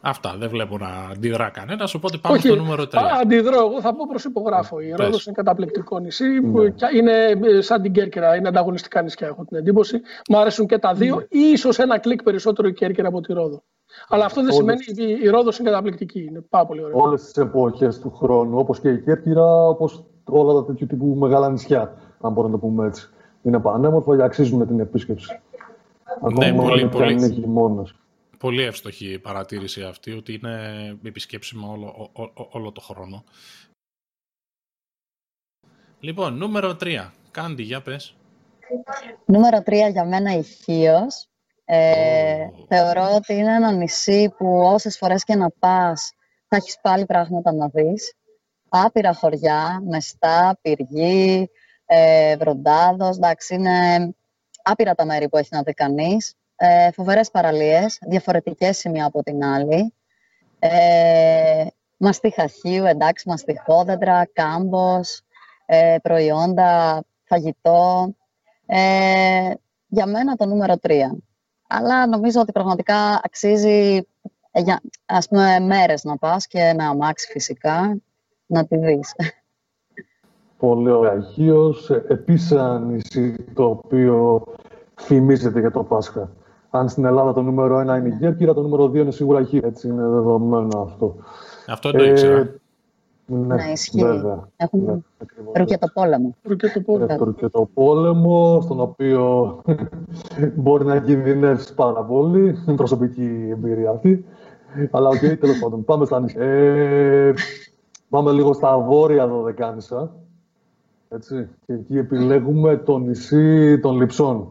Αυτά. 0.02 0.36
Δεν 0.38 0.50
βλέπω 0.50 0.78
να 0.78 0.88
αντιδρά 1.12 1.50
κανένας. 1.50 1.94
Οπότε 1.94 2.18
πάμε 2.18 2.38
στο 2.38 2.56
νούμερο 2.56 2.84
3. 2.84 2.88
Αντιδρώ. 3.22 3.58
Εγώ 3.58 3.82
θα 3.82 3.96
πω 3.96 4.06
προς 4.08 4.24
υπογράφο. 4.24 4.80
Η 4.80 4.92
Ρόδος 4.92 5.26
είναι 5.26 5.36
καταπληκτικό 5.36 6.00
νησί. 6.00 6.26
Ναι. 6.40 6.62
είναι 6.96 7.40
ε, 7.42 7.62
σαν 7.62 7.82
την 7.82 7.92
Κέρκυρα. 7.92 8.36
Είναι 8.36 8.48
ανταγωνιστικά 8.48 9.02
νησιά, 9.02 9.28
έχω 9.28 9.46
την 9.46 9.58
εντύπωση. 9.58 10.02
Μου 10.30 10.38
αρέσουν 10.38 10.68
και 10.68 10.78
τα 10.78 10.94
δύο. 10.94 11.16
Ναι. 11.16 11.42
ίσως 11.42 11.78
ένα 11.78 12.00
κλικ 12.00 12.24
περισσότερο 12.24 12.68
η 12.68 12.74
Κέρκυρα 12.74 13.08
από 13.08 13.22
τη 13.22 13.34
Ρόδο. 13.34 13.64
Αλλά 14.08 14.26
αυτό 14.26 14.44
δεν 14.44 14.54
σημαίνει 14.54 14.80
ότι 14.90 15.04
η 15.04 15.28
Ρόδος 15.28 15.58
είναι 15.60 15.70
καταπληκτική. 15.70 16.24
Είναι 16.24 16.42
πάρα 16.42 16.66
πολύ 16.66 16.84
ωραία. 16.84 16.96
Όλες 16.96 17.24
τις 17.24 17.38
εποχές 17.38 18.00
του 18.00 18.12
χρόνου, 18.12 18.58
όπως 18.58 18.80
και 18.80 18.90
η 18.90 19.02
Κέρκυρα, 19.02 19.68
όπως 19.68 20.04
όλα 20.26 20.54
τα 20.54 20.66
τέτοιου 20.66 20.88
τύπου 20.88 21.06
μεγάλα 21.06 21.50
νησιά, 21.50 21.98
αν 22.22 22.32
μπορούμε 22.32 22.54
να 22.54 22.60
το 22.60 22.68
πούμε 22.68 22.88
έτσι. 22.88 23.10
Είναι 23.42 23.60
πανέμορφα 23.60 24.16
και 24.16 24.24
αξίζουν 24.24 24.68
την 24.68 24.80
επίσκεψη. 24.80 25.40
Ναι, 26.38 26.46
Ακόμα 26.46 26.64
πολύ, 26.64 26.88
πολύ. 26.88 27.14
είναι 27.14 27.30
χειμώνας 27.30 27.94
πολύ 28.42 28.62
εύστοχη 28.62 29.12
η 29.12 29.20
παρατήρηση 29.20 29.84
αυτή, 29.84 30.12
ότι 30.12 30.34
είναι 30.34 30.98
επισκέψιμο 31.04 31.72
όλο, 31.72 32.12
όλο 32.52 32.72
το 32.72 32.82
χρόνο. 32.82 33.24
Λοιπόν, 36.00 36.38
νούμερο 36.38 36.76
3. 36.80 37.12
Κάντι, 37.32 37.64
για 37.64 37.82
πες. 37.82 38.16
Νούμερο 39.26 39.64
3 39.66 39.90
για 39.92 40.06
μένα 40.06 40.38
η 40.38 40.44
Χίος. 40.44 41.31
Ε, 41.74 42.50
Θεωρώ 42.68 43.16
ότι 43.16 43.34
είναι 43.34 43.56
ένα 43.56 43.72
νησί 43.72 44.34
που 44.38 44.58
όσες 44.58 44.98
φορές 44.98 45.24
και 45.24 45.36
να 45.36 45.50
πας 45.60 46.14
θα 46.48 46.56
έχεις 46.56 46.78
πάλι 46.82 47.06
πράγματα 47.06 47.54
να 47.54 47.68
δεις. 47.68 48.14
Άπειρα 48.70 49.14
χωριά, 49.14 49.82
μεστά, 49.86 50.60
πυργή, 50.62 51.50
ε, 51.86 52.38
βροντάδος, 52.38 53.16
εντάξει, 53.16 53.54
είναι 53.54 54.10
άπειρα 54.64 54.96
τα 54.96 55.06
μέρη 55.06 55.30
που 55.30 55.38
έχει 55.38 55.50
να 55.52 55.62
δει 55.62 55.74
κανείς 55.74 56.34
ε, 56.56 56.92
φοβερές 56.92 57.32
παραλίες, 57.32 57.98
διαφορετικές 58.02 58.78
σημεία 58.78 59.06
από 59.06 59.24
την 59.24 59.44
άλλη. 59.44 59.94
Ε, 60.60 61.66
μαστί 61.98 62.30
χαχίου, 62.30 62.86
εντάξει, 62.86 63.30
μαστιχόδεντρα, 63.30 64.28
κάμπος, 64.34 65.22
ε, 65.66 65.98
προϊόντα, 66.02 67.04
φαγητό. 67.24 68.16
Ε, 68.66 69.52
για 69.88 70.06
μένα 70.06 70.36
το 70.36 70.46
νούμερο 70.46 70.78
τρία. 70.78 71.18
Αλλά 71.74 72.08
νομίζω 72.08 72.42
ότι 72.42 72.52
πραγματικά 72.52 73.22
αξίζει 73.24 74.08
ε, 74.52 74.62
για, 74.62 74.82
ας 75.06 75.28
πούμε, 75.28 75.60
μέρες 75.60 76.04
να 76.04 76.18
πας 76.18 76.48
και 76.48 76.74
με 76.78 76.84
αμάξι 76.84 77.32
φυσικά, 77.32 77.98
να 78.46 78.66
τη 78.66 78.78
δεις. 78.78 79.16
Πολύ 80.58 80.90
ωραία. 80.90 81.22
Χίος, 81.22 81.90
επίσης 81.90 82.52
ένα 82.52 82.80
νησί 82.80 83.36
το 83.54 83.66
οποίο 83.66 84.44
θυμίζεται 84.96 85.60
για 85.60 85.72
το 85.72 85.84
Πάσχα 85.84 86.30
αν 86.72 86.90
στην 86.90 87.06
Ελλάδα 87.06 87.34
το 87.34 87.42
νούμερο 87.42 87.80
1 87.80 87.82
είναι 87.82 88.08
η 88.08 88.18
Γέρκυρα, 88.20 88.54
το 88.54 88.62
νούμερο 88.62 88.86
2 88.86 88.96
είναι 88.96 89.12
σίγουρα 89.12 89.40
η 89.40 89.46
Χίρα. 89.46 89.68
Έτσι 89.68 89.88
είναι 89.88 90.02
δεδομένο 90.02 90.82
αυτό. 90.82 91.16
Αυτό 91.68 91.92
το 91.92 92.04
ήξερα. 92.04 92.38
Ε, 92.38 92.61
ναι, 93.26 93.56
ναι, 93.56 93.72
ισχύει. 93.72 94.04
Βέβαια. 94.04 94.48
Έχουμε 94.56 95.02
ρουκετοπόλεμο. 95.54 96.36
Ρουκετοπόλεμο, 97.18 98.62
στον 98.62 98.80
οποίο 98.80 99.56
μπορεί 100.62 100.86
να 100.86 101.00
κινδυνεύσει 101.00 101.74
πάρα 101.74 102.04
πολύ. 102.04 102.56
Είναι 102.68 102.76
προσωπική 102.76 103.48
εμπειρία 103.52 103.90
αυτή. 103.90 104.26
Αλλά 104.92 105.10
OK, 105.10 105.16
okay, 105.16 105.38
τέλος 105.40 105.60
πάντων. 105.60 105.84
Πάμε 105.84 106.06
στα 106.06 106.20
νησιά. 106.20 106.44
Ε, 106.44 107.34
πάμε 108.10 108.32
λίγο 108.32 108.54
στα 108.54 108.78
βόρεια 108.78 109.28
Δωδεκάνησα. 109.28 110.16
Έτσι. 111.10 111.48
Και 111.66 111.74
εκεί 111.74 111.98
επιλέγουμε 111.98 112.78
το 112.78 112.98
νησί 112.98 113.80
των 113.80 113.98
Λιψών. 113.98 114.48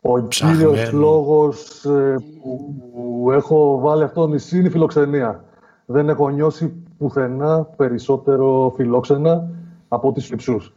Ο 0.00 0.20
κύριος 0.20 0.92
λόγος 0.92 1.84
ε, 1.84 2.16
που 2.42 3.30
έχω 3.32 3.78
βάλει 3.78 4.02
αυτό 4.02 4.20
το 4.20 4.28
νησί 4.28 4.58
είναι 4.58 4.66
η 4.66 4.70
φιλοξενία. 4.70 5.44
Δεν 5.90 6.08
έχω 6.08 6.28
νιώσει 6.28 6.72
πουθενά 6.98 7.66
περισσότερο 7.76 8.72
φιλόξενα 8.76 9.48
από 9.88 10.12
τις 10.12 10.30
Λιψούς. 10.30 10.74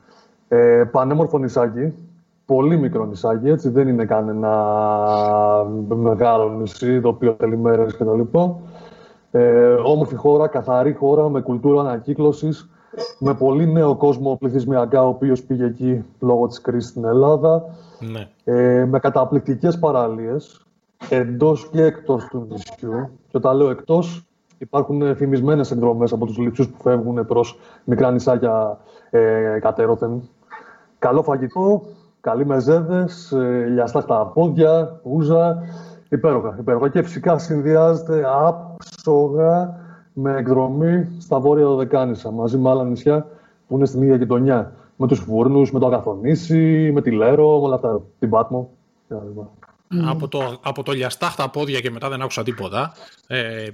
Ε, 0.48 0.84
πανέμορφο 0.91 1.38
νησάκι, 1.38 1.94
πολύ 2.46 2.77
μικρό 2.77 3.06
νησάκι, 3.06 3.50
έτσι, 3.50 3.70
δεν 3.70 3.88
είναι 3.88 4.06
κανένα 4.06 4.50
μεγάλο 5.96 6.50
νησί, 6.50 7.01
το 7.01 7.08
οποίο 7.08 7.36
θέλει 7.39 7.58
μέρες 7.58 7.98
κτλ. 7.98 8.22
Ε, 9.32 9.74
όμορφη 9.74 10.15
χώρα, 10.15 10.48
καθαρή 10.48 10.94
χώρα, 10.94 11.30
με 11.30 11.41
κουλτούρα 11.41 11.80
ανακύκλωσης, 11.80 12.70
με 13.20 13.34
πολύ 13.34 13.72
νέο 13.72 13.96
κόσμο 13.96 14.36
πληθυσμιακά, 14.36 15.03
ο 15.03 15.08
οποίος 15.08 15.44
πήγε 15.44 15.65
εκεί 15.65 16.03
λόγω 16.20 16.48
της 16.48 16.62
κρίσης 16.62 16.89
στην 16.89 17.06
Ελλάδα. 17.06 17.63
Ναι. 18.00 18.27
Ε, 18.44 18.86
με 18.86 19.00
καταπληκτικές 19.00 19.80
παραλίες, 19.80 20.65
εντός 21.10 21.70
και 21.72 21.84
εκτός 21.84 22.25
του 22.25 22.48
νησιού. 22.50 23.10
Και 23.27 23.38
όταν 23.38 23.58
λέω 23.58 23.70
εκτός, 23.70 24.25
υπάρχουν 24.62 25.15
φημισμένες 25.15 25.72
εκδρομές 25.72 26.12
από 26.12 26.25
τους 26.25 26.38
ληψούς 26.38 26.68
που 26.68 26.82
φεύγουν 26.82 27.25
προς 27.25 27.60
μικρά 27.84 28.12
νησάκια 28.12 28.77
ε, 29.10 29.58
κατέρωθεν. 29.62 30.30
Καλό 31.00 31.24
φαγητό, 31.24 31.82
καλοί 32.22 32.46
μεζέδες, 32.46 33.32
ε, 33.32 33.65
λιαστά 33.70 34.01
στα 34.01 34.25
πόδια, 34.34 35.00
ούζα, 35.03 35.63
υπέροχα, 36.10 36.56
υπέροχα. 36.60 36.89
Και 36.89 37.01
φυσικά 37.01 37.38
συνδυάζεται 37.38 38.24
άψογα 38.46 39.80
με 40.13 40.36
εκδρομή 40.38 41.08
στα 41.20 41.39
βόρεια 41.39 41.65
Δωδεκάνησα, 41.65 42.32
μαζί 42.32 42.58
με 42.58 42.70
άλλα 42.70 42.84
νησιά 42.84 43.27
που 43.68 43.75
είναι 43.75 43.86
στην 43.86 44.01
ίδια 44.01 44.15
γειτονιά 44.15 44.72
με 44.96 45.08
τους 45.08 45.20
φούρνους, 45.20 45.72
με 45.72 45.80
το 45.80 45.86
Αγαθονήσι, 45.88 46.91
με 46.94 47.01
τη 47.01 47.12
Λέρο, 47.12 47.60
με 47.60 47.65
όλα 47.65 47.75
αυτά, 47.75 48.01
την 48.20 48.30
Πάτμο. 48.30 48.70
Από, 50.10 50.28
το, 50.28 50.60
από 50.64 50.84
το 50.84 50.92
λιαστάχτα 50.92 51.50
πόδια 51.50 51.80
και 51.80 51.92
μετά 51.92 52.10
δεν 52.10 52.22
άκουσα 52.22 52.44
τίποτα. 52.44 52.94
Ε, 53.28 53.38
ε, 53.38 53.70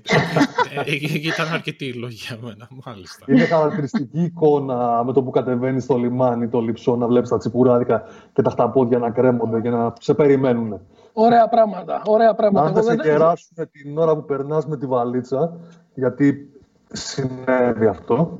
ε 0.86 0.94
ήταν 1.24 1.48
αρκετή 1.54 1.94
λόγια 1.94 2.18
για 2.28 2.38
μένα, 2.42 2.68
μάλιστα. 2.86 3.26
Είναι 3.28 3.46
χαρακτηριστική 3.46 4.22
εικόνα 4.22 5.04
με 5.04 5.14
το 5.14 5.24
που 5.24 5.30
κατεβαίνεις 5.30 5.84
στο 5.84 5.98
λιμάνι, 5.98 6.48
το 6.48 6.60
λιψό, 6.60 6.96
να 6.96 7.08
βλέπεις 7.08 7.30
τα 7.30 7.38
τσιπουράδικα 7.38 8.04
και 8.34 8.42
τα 8.42 8.50
χταπόδια 8.50 8.98
να 8.98 9.10
κρέμονται 9.10 9.62
και 9.62 9.70
να 9.70 9.94
σε 10.00 10.14
περιμένουν. 10.14 10.80
Ωραία 11.14 11.48
πράγματα, 11.48 12.02
ωραία 12.06 12.34
πράγματα. 12.34 12.68
Αν 12.68 12.74
δεν 12.74 12.84
σε 12.84 12.96
κεράσουν 12.96 13.70
την 13.72 13.98
ώρα 13.98 14.16
που 14.16 14.26
περνάς 14.26 14.66
με 14.68 14.78
τη 14.78 14.86
βαλίτσα, 14.86 15.58
γιατί 15.94 16.50
συνέβη 16.92 17.88
αυτό, 17.88 18.40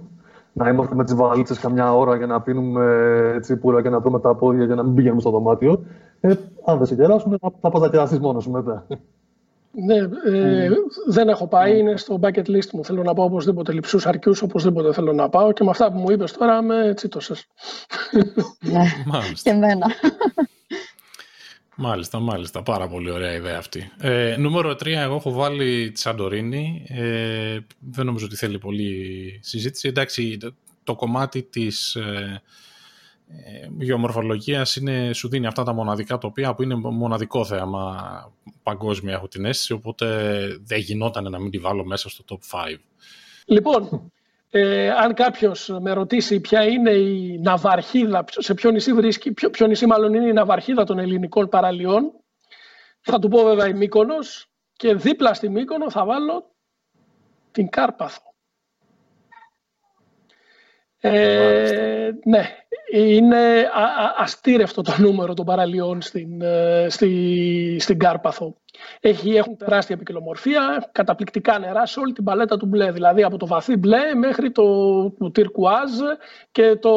να 0.54 0.70
είμαστε 0.70 0.96
με 0.96 1.04
τις 1.04 1.16
βαλίτσες 1.16 1.60
καμιά 1.60 1.94
ώρα 1.94 2.16
για 2.16 2.26
να 2.26 2.42
πίνουμε 2.42 2.86
έτσι 3.36 3.58
πουρα 3.58 3.82
και 3.82 3.90
να 3.90 4.02
τρώμε 4.02 4.20
τα 4.20 4.36
πόδια 4.36 4.66
για 4.66 4.76
να 4.76 4.84
μην 4.84 4.94
πηγαίνουμε 4.94 5.22
στο 5.22 5.30
δωμάτιο. 5.30 5.86
Ε, 6.20 6.34
αν 6.66 6.78
δεν 6.78 6.88
σε 6.88 6.96
κεράσουν, 6.96 7.38
θα, 7.42 7.54
θα 7.62 7.70
πα 7.70 7.80
να 7.80 7.90
κεράσει 7.90 8.20
μόνος 8.20 8.44
σου 8.44 8.52
μετά. 8.52 8.88
Ναι, 9.72 9.96
ε, 10.38 10.70
δεν 11.08 11.30
έχω 11.30 11.48
πάει, 11.48 11.80
είναι 11.80 11.98
στο 11.98 12.20
bucket 12.22 12.48
list 12.48 12.70
μου. 12.74 12.86
Θέλω 12.86 13.04
να 13.04 13.14
πάω 13.14 13.26
οπωσδήποτε 13.26 13.72
λειψούς 13.72 14.06
αρκιούς, 14.06 14.42
οπωσδήποτε 14.42 14.94
θέλω 14.94 15.14
να 15.14 15.30
πάω 15.30 15.52
και 15.52 15.64
με 15.64 15.70
αυτά 15.70 15.92
που 15.92 15.98
μου 15.98 16.12
είπες 16.12 16.32
τώρα 16.32 16.62
με 16.62 16.94
τσίτωσες. 16.94 17.48
Ναι, 18.60 18.84
και 19.44 19.50
εμένα. 19.50 19.86
Μάλιστα, 21.80 22.20
μάλιστα. 22.20 22.64
Πάρα 22.64 22.88
πολύ 22.88 23.12
ωραία 23.12 23.34
ιδέα 23.34 23.58
αυτή. 23.58 23.92
Ε, 24.00 24.36
νούμερο 24.38 24.72
3, 24.72 24.86
εγώ 24.86 25.16
έχω 25.16 25.32
βάλει 25.32 25.92
τη 25.92 26.00
Σαντορίνη. 26.00 26.86
Ε, 26.88 27.60
δεν 27.80 28.06
νομίζω 28.06 28.26
ότι 28.26 28.36
θέλει 28.36 28.58
πολύ 28.58 29.40
συζήτηση. 29.44 29.88
Εντάξει, 29.88 30.38
το 30.84 30.96
κομμάτι 30.96 31.44
της 31.44 31.96
ε, 31.96 32.02
ε, 32.02 32.42
γεωμορφολογίας 33.80 34.76
είναι, 34.76 35.14
σου 35.14 35.30
δίνει 35.30 35.48
αυτά 35.48 35.64
τα 35.64 35.74
μοναδικά 35.74 36.18
τοπία 36.18 36.54
που 36.54 36.64
είναι 36.64 36.76
μοναδικό 36.76 37.46
θέαμα 37.46 38.32
παγκόσμια 38.64 39.14
έχω 39.14 39.28
την 39.28 39.46
αίσθηση 39.46 39.74
οπότε 39.74 40.08
δεν 40.64 40.80
γινόταν 40.80 41.32
να 41.32 41.40
μην 41.40 41.52
τη 41.52 41.58
βάλω 41.58 41.86
μέσα 41.86 42.10
στο 42.10 42.24
top 42.30 42.68
5. 42.70 42.76
Λοιπόν, 43.46 44.12
ε, 44.50 44.90
αν 44.90 45.14
κάποιος 45.14 45.78
με 45.82 45.92
ρωτήσει 45.92 46.40
ποια 46.40 46.66
είναι 46.66 46.92
η 46.92 47.40
ναυαρχίδα, 47.42 48.26
σε 48.28 48.54
ποιο 48.54 48.72
νησί 48.72 48.94
βρίσκει, 48.94 49.32
ποιο, 49.32 49.50
ποιο 49.50 49.68
νησί 49.68 49.86
μάλλον 49.86 50.14
είναι 50.14 50.28
η 50.28 50.34
ναυαρχίδα 50.34 50.84
των 50.84 51.00
ελληνικών 51.00 51.50
παραλιών, 51.50 52.12
θα 53.02 53.20
του 53.20 53.28
πω 53.28 53.44
βέβαια 53.44 53.68
η 53.68 53.74
Μύκονος 53.74 54.50
και 54.74 54.94
δίπλα 54.94 55.34
στη 55.34 55.50
Μύκονο 55.50 55.92
θα 55.92 56.06
βάλω 56.06 56.56
την 57.52 57.70
Κάρπαθο. 57.70 58.22
Ε, 61.00 62.10
ναι, 62.26 62.44
είναι 62.91 63.70
αστήρευτο 64.17 64.82
το 64.82 64.96
νούμερο 64.98 65.34
των 65.34 65.46
παραλίων 65.46 66.01
στην, 66.01 66.41
ε, 66.41 66.88
στη, 66.89 67.77
στην 67.79 68.00
Κάρπαθο. 68.00 68.56
Έχει, 69.00 69.36
έχουν 69.36 69.58
τεράστια 69.58 69.96
επικοινομορφία, 69.96 70.89
καταπληκτικά 70.91 71.60
νερά 71.60 71.86
σε 71.86 72.00
όλη 72.00 72.13
την 72.13 72.24
παλέτα 72.24 72.58
του 72.58 72.65
μπλε, 72.65 72.91
δηλαδή 72.91 73.24
από 73.24 73.38
το 73.38 73.48
βαθύ 73.48 73.77
μπλε 73.77 74.15
μέχρι 74.15 74.51
το, 74.51 74.63
το 75.12 75.32
τυρκουάζ 75.32 75.91
και 76.51 76.75
το 76.75 76.91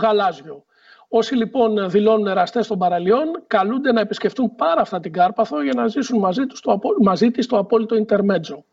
γαλάζιο. 0.00 0.64
Όσοι 1.08 1.34
λοιπόν 1.34 1.90
δηλώνουν 1.90 2.26
εραστές 2.26 2.66
των 2.66 2.78
παραλίων 2.78 3.44
καλούνται 3.46 3.92
να 3.92 4.00
επισκεφτούν 4.00 4.54
πάρα 4.54 4.80
αυτά 4.80 5.00
την 5.00 5.12
Κάρπαθο 5.12 5.62
για 5.62 5.72
να 5.76 5.86
ζήσουν 5.86 6.18
μαζί, 6.18 6.46
τους 6.46 6.60
το, 6.60 6.78
μαζί 7.02 7.30
της 7.30 7.46
το 7.46 7.58
απόλυτο 7.58 7.96
Ιντερμέτζο. 7.96 8.64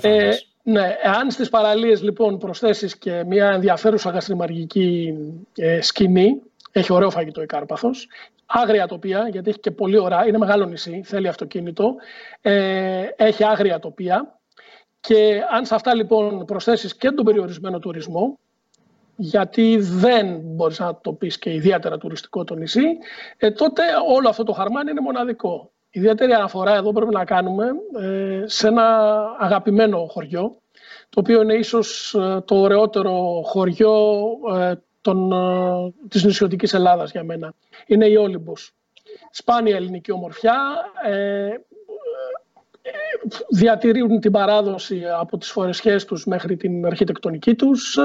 Ε, 0.00 0.30
ναι, 0.66 0.96
εάν 1.02 1.30
στις 1.30 1.48
παραλίες 1.48 2.02
λοιπόν 2.02 2.38
προσθέσεις 2.38 2.96
και 2.96 3.24
μια 3.26 3.50
ενδιαφέρουσα 3.50 4.10
γαστριμαργική 4.10 5.14
ε, 5.56 5.80
σκηνή, 5.80 6.42
έχει 6.72 6.92
ωραίο 6.92 7.10
φαγητό 7.10 7.42
η 7.42 7.46
Κάρπαθος, 7.46 8.08
άγρια 8.46 8.86
τοπία, 8.86 9.28
γιατί 9.28 9.50
έχει 9.50 9.58
και 9.58 9.70
πολύ 9.70 9.98
ωραία, 9.98 10.26
είναι 10.26 10.38
μεγάλο 10.38 10.64
νησί, 10.64 11.02
θέλει 11.04 11.28
αυτοκίνητο, 11.28 11.94
ε, 12.40 13.06
έχει 13.16 13.44
άγρια 13.44 13.78
τοπία 13.78 14.38
και 15.00 15.42
αν 15.50 15.64
σε 15.66 15.74
αυτά 15.74 15.94
λοιπόν 15.94 16.44
προσθέσεις 16.44 16.96
και 16.96 17.10
τον 17.10 17.24
περιορισμένο 17.24 17.78
τουρισμό, 17.78 18.38
γιατί 19.16 19.76
δεν 19.80 20.40
μπορείς 20.42 20.78
να 20.78 20.96
το 21.00 21.12
πεις 21.12 21.38
και 21.38 21.52
ιδιαίτερα 21.52 21.98
τουριστικό 21.98 22.44
το 22.44 22.54
νησί, 22.54 22.98
ε, 23.36 23.50
τότε 23.50 23.82
όλο 24.08 24.28
αυτό 24.28 24.44
το 24.44 24.52
χαρμάνι 24.52 24.90
είναι 24.90 25.00
μοναδικό. 25.00 25.70
Ιδιαίτερη 25.96 26.32
αναφορά 26.32 26.74
εδώ 26.74 26.92
πρέπει 26.92 27.12
να 27.14 27.24
κάνουμε 27.24 27.66
ε, 28.00 28.42
σε 28.46 28.68
ένα 28.68 29.16
αγαπημένο 29.38 30.06
χωριό, 30.06 30.56
το 31.08 31.20
οποίο 31.20 31.42
είναι 31.42 31.54
ίσως 31.54 32.14
ε, 32.14 32.42
το 32.44 32.56
ωραιότερο 32.56 33.42
χωριό 33.44 34.26
ε, 34.54 34.74
των, 35.00 35.32
της 36.08 36.24
νησιωτικής 36.24 36.74
Ελλάδας 36.74 37.10
για 37.10 37.24
μένα. 37.24 37.54
Είναι 37.86 38.06
η 38.06 38.16
Όλυμπος. 38.16 38.72
Σπάνια 39.30 39.76
ελληνική 39.76 40.12
ομορφιά, 40.12 40.56
διατηρούν 43.48 44.20
την 44.20 44.32
παράδοση 44.32 45.02
από 45.18 45.38
τις 45.38 45.50
φορεσιές 45.50 46.04
τους 46.04 46.26
μέχρι 46.26 46.56
την 46.56 46.86
αρχιτεκτονική 46.86 47.54
τους. 47.54 47.98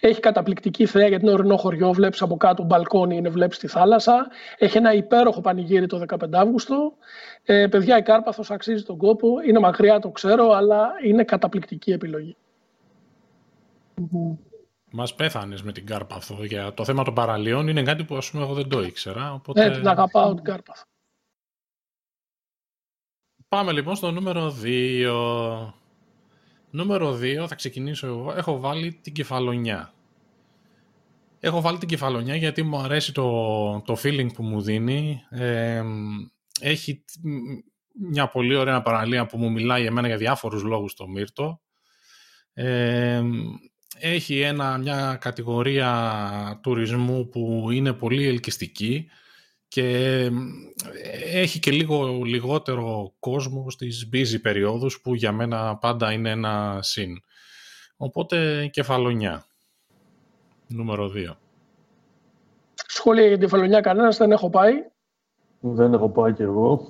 Έχει 0.00 0.20
καταπληκτική 0.20 0.86
θέα 0.86 1.08
γιατί 1.08 1.24
είναι 1.24 1.34
ορεινό 1.34 1.56
χωριό, 1.56 1.92
βλέπεις 1.92 2.22
από 2.22 2.36
κάτω 2.36 2.62
μπαλκόνι, 2.62 3.16
είναι 3.16 3.28
βλέπεις 3.28 3.58
τη 3.58 3.66
θάλασσα. 3.66 4.28
Έχει 4.58 4.76
ένα 4.76 4.92
υπέροχο 4.92 5.40
πανηγύρι 5.40 5.86
το 5.86 6.04
15 6.08 6.16
Αύγουστο. 6.32 6.92
Ε, 7.44 7.66
παιδιά, 7.66 7.98
η 7.98 8.02
Κάρπαθος 8.02 8.50
αξίζει 8.50 8.82
τον 8.82 8.96
κόπο. 8.96 9.28
Είναι 9.48 9.58
μακριά, 9.58 9.98
το 9.98 10.10
ξέρω, 10.10 10.50
αλλά 10.50 10.90
είναι 11.04 11.24
καταπληκτική 11.24 11.90
επιλογή. 11.90 12.36
Μας 14.90 15.14
πέθανες 15.14 15.62
με 15.62 15.72
την 15.72 15.86
Κάρπαθο. 15.86 16.44
Για 16.44 16.74
το 16.74 16.84
θέμα 16.84 17.04
των 17.04 17.14
παραλίων 17.14 17.68
είναι 17.68 17.82
κάτι 17.82 18.04
που 18.04 18.16
ας 18.16 18.30
πούμε 18.30 18.42
εγώ 18.42 18.54
δεν 18.54 18.68
το 18.68 18.82
ήξερα. 18.82 19.32
Οπότε... 19.32 19.68
Ναι, 19.68 19.74
την 19.74 19.88
αγαπάω 19.88 20.34
την 20.34 20.44
Κάρπαθο. 20.44 20.84
Πάμε 23.54 23.72
λοιπόν 23.72 23.96
στο 23.96 24.10
νούμερο 24.10 24.56
2. 24.62 25.72
Νούμερο 26.70 27.18
2 27.22 27.44
θα 27.48 27.54
ξεκινήσω 27.54 28.06
εγώ. 28.06 28.32
Έχω 28.36 28.60
βάλει 28.60 28.98
την 29.02 29.12
κεφαλονιά. 29.12 29.92
Έχω 31.40 31.60
βάλει 31.60 31.78
την 31.78 31.88
κεφαλονιά 31.88 32.36
γιατί 32.36 32.62
μου 32.62 32.78
αρέσει 32.78 33.12
το, 33.12 33.80
το 33.80 33.96
feeling 34.02 34.32
που 34.34 34.42
μου 34.42 34.60
δίνει. 34.60 35.22
έχει 36.60 37.04
μια 38.10 38.28
πολύ 38.28 38.54
ωραία 38.54 38.82
παραλία 38.82 39.26
που 39.26 39.38
μου 39.38 39.50
μιλάει 39.50 39.84
εμένα 39.84 40.06
για 40.06 40.16
διάφορους 40.16 40.62
λόγους 40.62 40.94
το 40.94 41.08
Μύρτο. 41.08 41.60
έχει 43.98 44.40
ένα, 44.40 44.78
μια 44.78 45.18
κατηγορία 45.20 46.60
τουρισμού 46.62 47.28
που 47.28 47.70
είναι 47.70 47.92
πολύ 47.92 48.26
ελκυστική 48.26 49.08
και 49.74 50.30
έχει 51.32 51.58
και 51.58 51.70
λίγο 51.70 52.22
λιγότερο 52.24 53.14
κόσμο 53.18 53.70
στις 53.70 54.08
busy 54.12 54.40
περιόδους 54.42 55.00
που 55.00 55.14
για 55.14 55.32
μένα 55.32 55.76
πάντα 55.76 56.12
είναι 56.12 56.30
ένα 56.30 56.78
συν. 56.82 57.22
Οπότε 57.96 58.66
κεφαλονιά. 58.72 59.46
Νούμερο 60.66 61.12
2. 61.14 61.36
Σχόλια 62.74 63.22
για 63.22 63.32
την 63.32 63.40
κεφαλονιά 63.40 63.80
κανένας 63.80 64.16
δεν 64.16 64.32
έχω 64.32 64.50
πάει. 64.50 64.72
Δεν 65.60 65.92
έχω 65.92 66.08
πάει 66.08 66.32
κι 66.32 66.42
εγώ. 66.42 66.88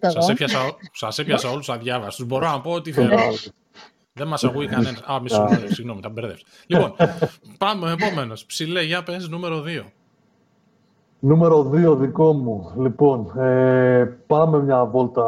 Σας 0.00 0.28
έπιασα, 0.28 0.76
σας 0.92 1.18
έπιασα 1.18 1.50
όλους 1.50 1.68
αδιάβαστους. 1.68 2.26
Μπορώ 2.26 2.50
να 2.50 2.60
πω 2.60 2.70
ότι 2.70 2.90
δεν 4.12 4.26
μας 4.26 4.44
ακούει 4.44 4.66
κανένας. 4.66 5.00
Α, 5.00 5.20
μισό 5.20 5.48
συγγνώμη, 5.64 6.00
τα 6.00 6.08
μπερδεύεις. 6.08 6.44
λοιπόν, 6.66 6.94
πάμε 7.58 7.92
επόμενος. 7.92 8.46
Ψηλέ, 8.46 8.82
για 8.82 9.02
πες 9.02 9.28
νούμερο 9.28 9.60
2. 9.60 9.92
Νούμερο 11.26 11.70
2 11.72 11.96
δικό 11.96 12.32
μου. 12.32 12.72
Λοιπόν, 12.76 13.40
ε, 13.40 14.04
πάμε 14.26 14.62
μια 14.62 14.84
βόλτα 14.84 15.24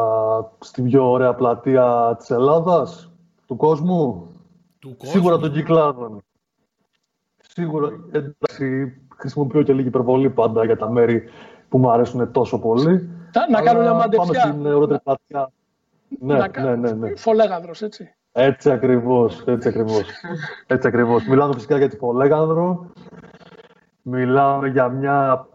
στη 0.59 0.83
πιο 0.83 1.11
ωραία 1.11 1.35
πλατεία 1.35 2.15
της 2.19 2.31
Ελλάδας, 2.31 3.11
του 3.47 3.57
κόσμου. 3.57 4.29
Του 4.79 4.97
κόσμου. 4.97 5.13
Σίγουρα 5.13 5.39
των 5.39 5.53
Κυκλάδων. 5.53 6.23
Σίγουρα, 7.37 7.89
εντάξει, 8.13 8.97
χρησιμοποιώ 9.17 9.63
και 9.63 9.73
λίγη 9.73 9.89
υπερβολή 9.89 10.31
πάντα 10.31 10.65
για 10.65 10.77
τα 10.77 10.91
μέρη 10.91 11.23
που 11.69 11.79
μου 11.79 11.91
αρέσουν 11.91 12.33
τόσο 12.33 12.59
πολύ. 12.59 13.11
Να 13.51 13.63
κάνω 13.63 13.81
μια 13.81 13.95
μαντεψιά. 13.95 14.41
Πάμε 14.41 14.53
στην 14.53 14.67
ωραία 14.67 14.99
πλατεία. 14.99 15.51
Ναι, 16.21 16.39
ναι, 16.63 16.77
ναι, 16.77 16.93
ναι. 16.93 17.17
Φολέγανδρος, 17.17 17.83
έτσι. 17.83 18.15
Έτσι 18.33 18.71
ακριβώς, 18.71 19.43
έτσι 19.47 19.69
ακριβώς. 19.69 20.03
έτσι 20.67 20.89
ακριβώς. 20.89 21.27
Μιλάμε 21.27 21.55
φυσικά 21.55 21.77
για 21.77 21.89
τη 21.89 21.97
Φολέγανδρο. 21.97 22.91
Μιλάμε 24.03 24.69
για 24.69 24.89
μια 24.89 25.49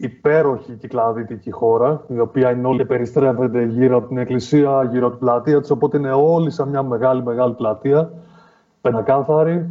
υπέροχη 0.00 0.72
κυκλαδίτικη 0.72 1.50
χώρα, 1.50 2.04
η 2.08 2.18
οποία 2.18 2.50
είναι 2.50 2.66
όλη 2.66 2.84
περιστρέφεται 2.84 3.64
γύρω 3.64 3.96
από 3.96 4.08
την 4.08 4.18
εκκλησία, 4.18 4.88
γύρω 4.90 5.06
από 5.06 5.16
την 5.16 5.26
πλατεία 5.26 5.60
της, 5.60 5.70
οπότε 5.70 5.96
είναι 5.96 6.12
όλη 6.12 6.50
σαν 6.50 6.68
μια 6.68 6.82
μεγάλη 6.82 7.22
μεγάλη 7.22 7.54
πλατεία, 7.54 8.12
πεντακάθαρη, 8.80 9.68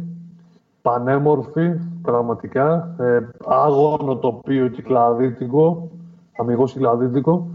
πανέμορφη, 0.82 1.72
πραγματικά, 2.02 2.94
ε, 2.98 3.20
άγωνο 3.46 4.16
τοπίο 4.16 4.68
κυκλαδίτικο, 4.68 5.90
αμυγός 6.38 6.72
κυκλαδίτικο, 6.72 7.46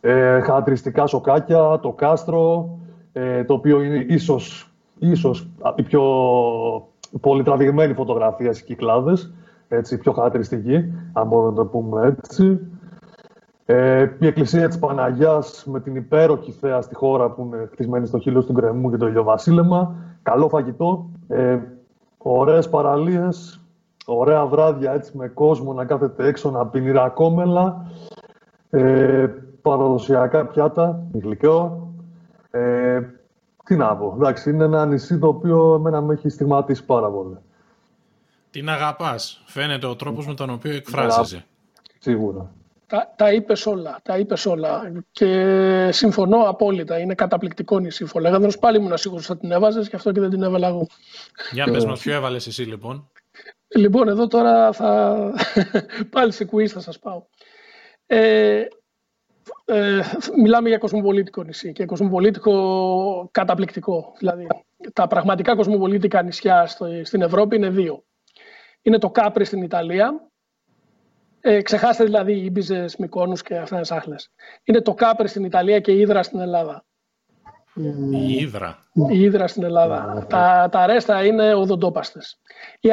ε, 0.00 0.40
χαρακτηριστικά 0.40 1.06
σοκάκια, 1.06 1.78
το 1.82 1.92
κάστρο, 1.92 2.68
ε, 3.12 3.44
το 3.44 3.54
οποίο 3.54 3.82
είναι 3.82 4.04
ίσως, 4.08 4.72
ίσως 4.98 5.48
η 5.74 5.82
πιο 5.82 6.02
πολυτραβηγμένη 7.20 7.94
φωτογραφία 7.94 8.52
στις 8.52 8.64
Κυκλάδες 8.66 9.32
έτσι, 9.76 9.98
πιο 9.98 10.12
χαρακτηριστική, 10.12 10.92
αν 11.12 11.26
μπορούμε 11.26 11.48
να 11.48 11.54
το 11.54 11.66
πούμε 11.66 12.06
έτσι. 12.06 12.60
Ε, 13.64 14.08
η 14.18 14.26
εκκλησία 14.26 14.68
της 14.68 14.78
Παναγιάς 14.78 15.64
με 15.66 15.80
την 15.80 15.96
υπέροχη 15.96 16.52
θέα 16.52 16.80
στη 16.80 16.94
χώρα 16.94 17.30
που 17.30 17.42
είναι 17.42 17.68
χτισμένη 17.72 18.06
στο 18.06 18.18
χείλος 18.18 18.46
του 18.46 18.52
Γκρεμού 18.52 18.90
και 18.90 18.96
το 18.96 19.06
ηλιοβασίλεμα. 19.06 19.94
Καλό 20.22 20.48
φαγητό, 20.48 21.10
ε, 21.28 21.58
ωραίες 22.18 22.68
παραλίες, 22.68 23.60
ωραία 24.06 24.46
βράδια 24.46 24.92
έτσι, 24.92 25.16
με 25.16 25.28
κόσμο 25.28 25.72
να 25.72 25.84
κάθεται 25.84 26.26
έξω 26.26 26.50
να 26.50 26.66
πίνει 26.66 26.90
ρακόμελα, 26.90 27.86
ε, 28.70 29.26
παραδοσιακά 29.62 30.46
πιάτα, 30.46 31.06
γλυκό. 31.12 31.88
Ε, 32.50 33.00
τι 33.64 33.76
να 33.76 33.96
πω, 33.96 34.14
εντάξει, 34.16 34.50
είναι 34.50 34.64
ένα 34.64 34.86
νησί 34.86 35.18
το 35.18 35.28
οποίο 35.28 35.74
εμένα 35.74 36.00
με 36.00 36.12
έχει 36.12 36.28
στιγματίσει 36.28 36.84
πάρα 36.84 37.10
πολύ. 37.10 37.36
Την 38.52 38.68
αγαπάς. 38.68 39.42
Φαίνεται 39.46 39.86
ο 39.86 39.96
τρόπος 39.96 40.26
με 40.26 40.34
τον 40.34 40.50
οποίο 40.50 40.72
εκφράζεσαι. 40.72 41.44
Σίγουρα. 41.98 42.54
Τα, 42.86 43.12
τα 43.16 43.32
είπες 43.32 43.66
όλα, 43.66 44.00
τα 44.02 44.18
είπες 44.18 44.46
όλα. 44.46 44.92
Και 45.12 45.88
συμφωνώ 45.92 46.42
απόλυτα. 46.42 46.98
Είναι 46.98 47.14
καταπληκτικό 47.14 47.78
νησί. 47.78 48.04
Φολέγανδρος 48.04 48.58
πάλι 48.58 48.76
ήμουν 48.76 48.96
σίγουρος 48.96 49.26
θα 49.26 49.36
την 49.36 49.52
έβαζες, 49.52 49.88
γι' 49.88 49.96
αυτό 49.96 50.12
και 50.12 50.20
δεν 50.20 50.30
την 50.30 50.42
έβαλα 50.42 50.68
εγώ. 50.68 50.86
Για 51.52 51.64
πες 51.64 51.84
μας, 51.84 52.00
ποιο 52.00 52.14
έβαλες 52.14 52.46
εσύ 52.46 52.62
λοιπόν; 52.62 53.10
Λοιπόν, 53.68 54.08
εδώ 54.08 54.26
τώρα 54.26 54.72
θα... 54.72 55.16
πάλι 56.14 56.32
σε 56.32 56.48
quiz 56.52 56.66
θα 56.66 56.80
σας 56.80 56.98
πάω. 56.98 57.22
Ε, 58.06 58.64
ε, 59.64 60.00
μιλάμε 60.36 60.68
για 60.68 60.78
κοσμοπολίτικο 60.78 61.42
νησί 61.42 61.72
και 61.72 61.84
κοσμοπολίτικο 61.84 63.28
καταπληκτικό. 63.30 64.14
Δηλαδή, 64.18 64.46
τα 64.92 65.06
πραγματικά 65.06 65.56
κοσμοπολίτικα 65.56 66.22
νησιά 66.22 66.66
στο, 66.66 66.86
στην 67.04 67.22
Ευρώπη 67.22 67.56
είναι 67.56 67.70
δύο. 67.70 68.04
Είναι 68.82 68.98
το 68.98 69.10
Κάπρι 69.10 69.44
στην 69.44 69.62
Ιταλία. 69.62 70.26
Ε, 71.40 71.62
ξεχάστε 71.62 72.04
δηλαδή 72.04 72.32
οι 72.32 72.44
Ήμπιζες, 72.44 72.96
Μικόνους 72.96 73.42
και 73.42 73.56
αυτά 73.56 73.76
είναι 73.76 73.84
σάχλες. 73.84 74.30
Είναι 74.64 74.80
το 74.80 74.94
Κάπρι 74.94 75.28
στην 75.28 75.44
Ιταλία 75.44 75.80
και 75.80 75.92
η 75.92 75.98
Ήδρα 76.00 76.22
στην 76.22 76.40
Ελλάδα. 76.40 76.84
Η 78.12 78.32
Ήδρα. 78.32 78.78
Η 79.10 79.20
Ήδρα 79.20 79.46
στην 79.46 79.62
Ελλάδα. 79.62 80.26
τα, 80.28 80.68
τα 80.70 80.86
ρέστα 80.86 81.24
είναι 81.24 81.54
οδοντόπαστες. 81.54 82.40
Η, 82.80 82.88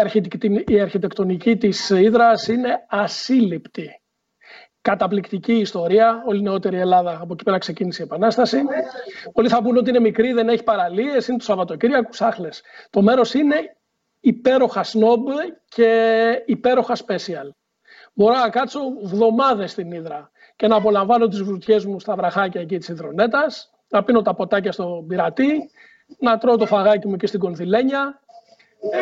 η 0.65 0.79
αρχιτεκτονική 0.79 1.57
της 1.57 1.89
Ήδρας 1.89 2.47
είναι 2.47 2.85
ασύλληπτη 2.87 4.01
καταπληκτική 4.81 5.53
ιστορία, 5.53 6.23
όλη 6.25 6.39
η 6.39 6.41
νεότερη 6.41 6.79
Ελλάδα. 6.79 7.19
Από 7.21 7.33
εκεί 7.33 7.43
πέρα 7.43 7.57
ξεκίνησε 7.57 8.01
η 8.01 8.05
Επανάσταση. 8.05 8.57
Πολλοί 9.33 9.49
θα 9.49 9.61
πούνε 9.61 9.79
ότι 9.79 9.89
είναι 9.89 9.99
μικρή, 9.99 10.33
δεν 10.33 10.49
έχει 10.49 10.63
παραλίες, 10.63 11.27
είναι 11.27 11.37
το 11.37 11.43
Σαββατοκύριακο, 11.43 12.13
σάχλε. 12.13 12.49
Το 12.89 13.01
μέρος 13.01 13.33
είναι 13.33 13.55
υπέροχα 14.19 14.83
σνόμπ 14.83 15.27
και 15.69 16.43
υπέροχα 16.45 16.95
special. 16.95 17.49
Μπορώ 18.13 18.35
να 18.35 18.49
κάτσω 18.49 18.79
εβδομάδε 19.03 19.67
στην 19.67 19.91
Ήδρα 19.91 20.31
και 20.55 20.67
να 20.67 20.75
απολαμβάνω 20.75 21.27
τις 21.27 21.41
βουτιέ 21.41 21.79
μου 21.85 21.99
στα 21.99 22.15
βραχάκια 22.15 22.61
εκεί 22.61 22.77
της 22.77 22.87
Ιδρονέτας, 22.87 23.71
να 23.87 24.03
πίνω 24.03 24.21
τα 24.21 24.33
ποτάκια 24.33 24.71
στο 24.71 25.05
πειρατή, 25.07 25.69
να 26.19 26.37
τρώω 26.37 26.57
το 26.57 26.65
φαγάκι 26.65 27.07
μου 27.07 27.15
και 27.15 27.27
στην 27.27 27.39
Κονθιλένια, 27.39 28.19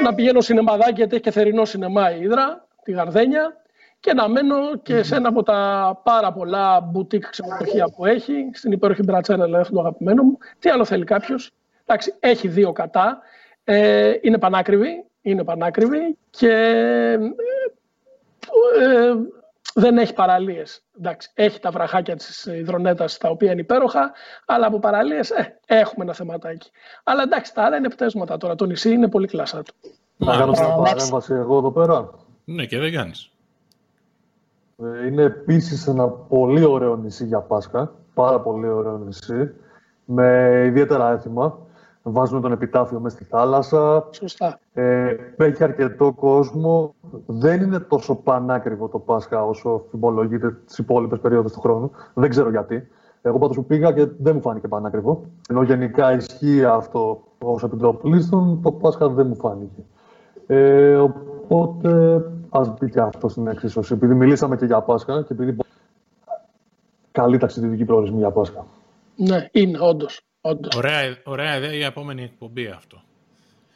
να 0.04 0.14
πηγαίνω 0.16 0.42
σινεμαδάκι 0.42 0.94
γιατί 0.94 1.16
έχει 1.16 1.24
και 1.24 1.32
θερινό 1.32 1.66
σινεμά 1.66 2.16
η 2.16 2.22
Ήδρα, 2.22 2.68
τη 2.84 2.92
Γαρδένια, 2.92 3.62
και 4.00 4.14
να 4.14 4.28
μένω 4.28 4.78
και 4.84 5.04
σε 5.04 5.16
ένα 5.16 5.30
από 5.30 5.44
τα 5.44 6.02
πάρα 6.04 6.34
πολλά 6.34 6.82
μπουτίκ 6.82 7.30
ξενοδοχεία 7.30 7.88
που 7.96 8.06
έχει, 8.06 8.50
στην 8.54 8.72
υπέροχη 8.72 9.04
Μπρατσένα, 9.04 9.44
δηλαδή 9.44 9.62
αυτό 9.62 9.74
το 9.74 9.80
αγαπημένο 9.80 10.24
μου. 10.24 10.38
Τι 10.60 10.70
άλλο 10.70 10.86
θέλει 10.86 11.04
κάποιος. 11.04 11.52
Εντάξει, 11.86 12.14
έχει 12.20 12.48
δύο 12.48 12.72
κατά. 12.72 13.22
Ε, 13.70 14.14
είναι 14.22 14.38
πανάκριβη, 14.38 15.06
είναι 15.22 15.44
πανάκριβη 15.44 16.18
και 16.30 16.52
ε, 18.80 19.14
δεν 19.74 19.98
έχει 19.98 20.14
παραλίες. 20.14 20.84
Εντάξει, 21.00 21.32
έχει 21.34 21.60
τα 21.60 21.72
βραχάκια 21.72 22.16
της 22.16 22.46
υδρονέτας 22.46 23.18
τα 23.18 23.30
οποία 23.30 23.52
είναι 23.52 23.62
υπέροχα, 23.62 24.12
αλλά 24.46 24.68
από 24.68 24.80
παραλίες 24.80 25.30
ε, 25.30 25.60
έχουμε 25.66 26.06
ένα 26.06 26.14
θεματάκι. 26.14 26.72
Αλλά 27.04 27.22
εντάξει, 27.22 27.54
τα 27.54 27.64
άλλα 27.64 27.78
είναι 27.78 27.90
πτέσματα 27.90 28.38
τώρα. 28.38 28.56
Το 28.56 28.66
νησί 28.66 28.92
είναι 28.92 29.08
πολύ 29.08 29.28
κλασσά 29.28 29.64
του. 29.64 29.74
Να 30.18 30.38
κάνω 30.38 30.52
μια 30.52 30.76
παρέμβαση 30.84 31.34
εγώ 31.34 31.58
εδώ 31.58 31.72
πέρα. 31.72 32.10
Ναι, 32.46 32.66
και 32.66 32.78
δεν 32.78 32.92
κάνεις. 32.92 33.32
Ε, 34.84 35.08
είναι 35.08 35.24
επίσης 35.24 35.88
ένα 35.88 36.08
πολύ 36.08 36.64
ωραίο 36.64 36.96
νησί 36.96 37.26
για 37.26 37.40
Πάσχα. 37.40 37.94
Πάρα 38.14 38.40
πολύ 38.40 38.68
ωραίο 38.68 38.98
νησί. 38.98 39.54
Με 40.06 40.64
ιδιαίτερα 40.66 41.12
έθιμα. 41.12 41.67
Βάζουμε 42.10 42.42
τον 42.42 42.52
επιτάφιο 42.52 43.00
μέσα 43.00 43.16
στη 43.16 43.26
θάλασσα. 43.26 44.08
Σωστά. 44.12 44.60
Ε, 44.74 45.16
έχει 45.38 45.64
αρκετό 45.64 46.14
κόσμο. 46.14 46.96
Δεν 47.26 47.62
είναι 47.62 47.80
τόσο 47.80 48.16
πανάκριβο 48.16 48.88
το 48.88 49.00
Πάσχα 49.00 49.46
όσο 49.46 49.86
φημολογείται 49.92 50.52
τι 50.52 50.76
υπόλοιπες 50.78 51.20
περίοδε 51.20 51.50
του 51.50 51.60
χρόνου. 51.60 51.92
Δεν 52.14 52.30
ξέρω 52.30 52.50
γιατί. 52.50 52.88
Εγώ 53.22 53.38
πάντως 53.38 53.56
που 53.56 53.66
πήγα 53.66 53.92
και 53.92 54.08
δεν 54.18 54.36
μου 54.36 54.42
φάνηκε 54.42 54.68
πανάκριβο. 54.68 55.24
Ενώ 55.50 55.64
γενικά 55.64 56.14
ισχύει 56.14 56.66
αυτό 56.66 57.24
ως 57.44 57.64
επιτροπλίστων, 57.64 58.60
το 58.64 58.72
Πάσχα 58.72 59.10
δεν 59.10 59.28
μου 59.28 59.36
φάνηκε. 59.36 59.82
Ε, 60.48 60.96
οπότε 60.96 62.22
Α 62.50 62.62
μπει 62.80 62.90
και 62.90 63.00
αυτό 63.00 63.30
στην 63.30 63.48
εξίσωση. 63.48 63.94
Επειδή 63.94 64.14
μιλήσαμε 64.14 64.58
και 64.58 64.66
για 64.66 64.82
Πάσχα 64.82 65.24
και 65.24 65.34
επειδή. 65.34 65.56
Καλή 67.12 67.38
ταξιδιωτική 67.38 67.86
προορισμή 67.86 68.18
για 68.18 68.32
Πάσχα. 68.32 68.66
Ναι, 69.16 69.48
είναι, 69.52 69.78
όντως. 69.82 70.27
Ωραία, 70.76 71.18
ωραία 71.26 71.58
ιδέα 71.58 71.74
για 71.74 71.86
επόμενη 71.86 72.24
εκπομπή 72.24 72.68
αυτό. 72.68 73.02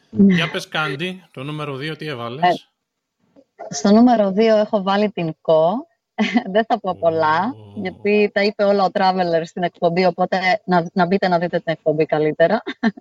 Ναι. 0.09 0.33
Για 0.33 0.51
πες 0.51 0.67
Κάντι, 0.67 1.23
το 1.31 1.43
νούμερο 1.43 1.75
2 1.75 1.97
τι 1.97 2.07
έβαλες; 2.07 2.43
Ε, 2.43 3.73
στο 3.73 3.91
νούμερο 3.91 4.29
2 4.29 4.37
έχω 4.39 4.81
βάλει 4.81 5.09
την 5.09 5.35
ΚΟ. 5.41 5.87
Δεν 6.53 6.65
θα 6.65 6.79
πω 6.79 6.95
πολλά, 6.99 7.55
γιατί 7.75 8.31
τα 8.33 8.43
είπε 8.43 8.63
όλα 8.63 8.83
ο 8.83 8.87
Traveler 8.93 9.41
στην 9.43 9.63
εκπομπή, 9.63 10.05
οπότε 10.05 10.61
να, 10.65 10.89
να 10.93 11.05
μπείτε 11.05 11.27
να 11.27 11.39
δείτε 11.39 11.57
την 11.57 11.73
εκπομπή 11.73 12.05
καλύτερα. 12.05 12.61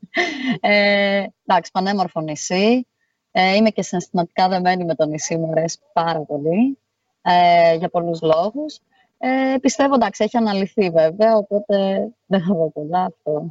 Ε, 0.60 1.24
εντάξει, 1.46 1.70
πανέμορφο 1.72 2.20
νησί. 2.20 2.86
Ε, 3.30 3.54
είμαι 3.54 3.70
και 3.70 3.82
συναισθηματικά 3.82 4.48
δεμένη 4.48 4.84
με 4.84 4.94
το 4.94 5.06
νησί, 5.06 5.36
μου 5.36 5.50
αρέσει 5.50 5.78
πάρα 5.92 6.20
πολύ, 6.20 6.78
ε, 7.22 7.74
για 7.74 7.88
πολλούς 7.88 8.20
λόγους. 8.20 8.78
Ε, 9.22 9.56
πιστεύω, 9.60 9.94
εντάξει, 9.94 10.24
έχει 10.24 10.36
αναλυθεί 10.36 10.90
βέβαια, 10.90 11.36
οπότε 11.36 12.08
δεν 12.26 12.42
θα 12.42 12.54
πω 12.54 12.70
πολλά 12.74 13.02
αυτό. 13.02 13.46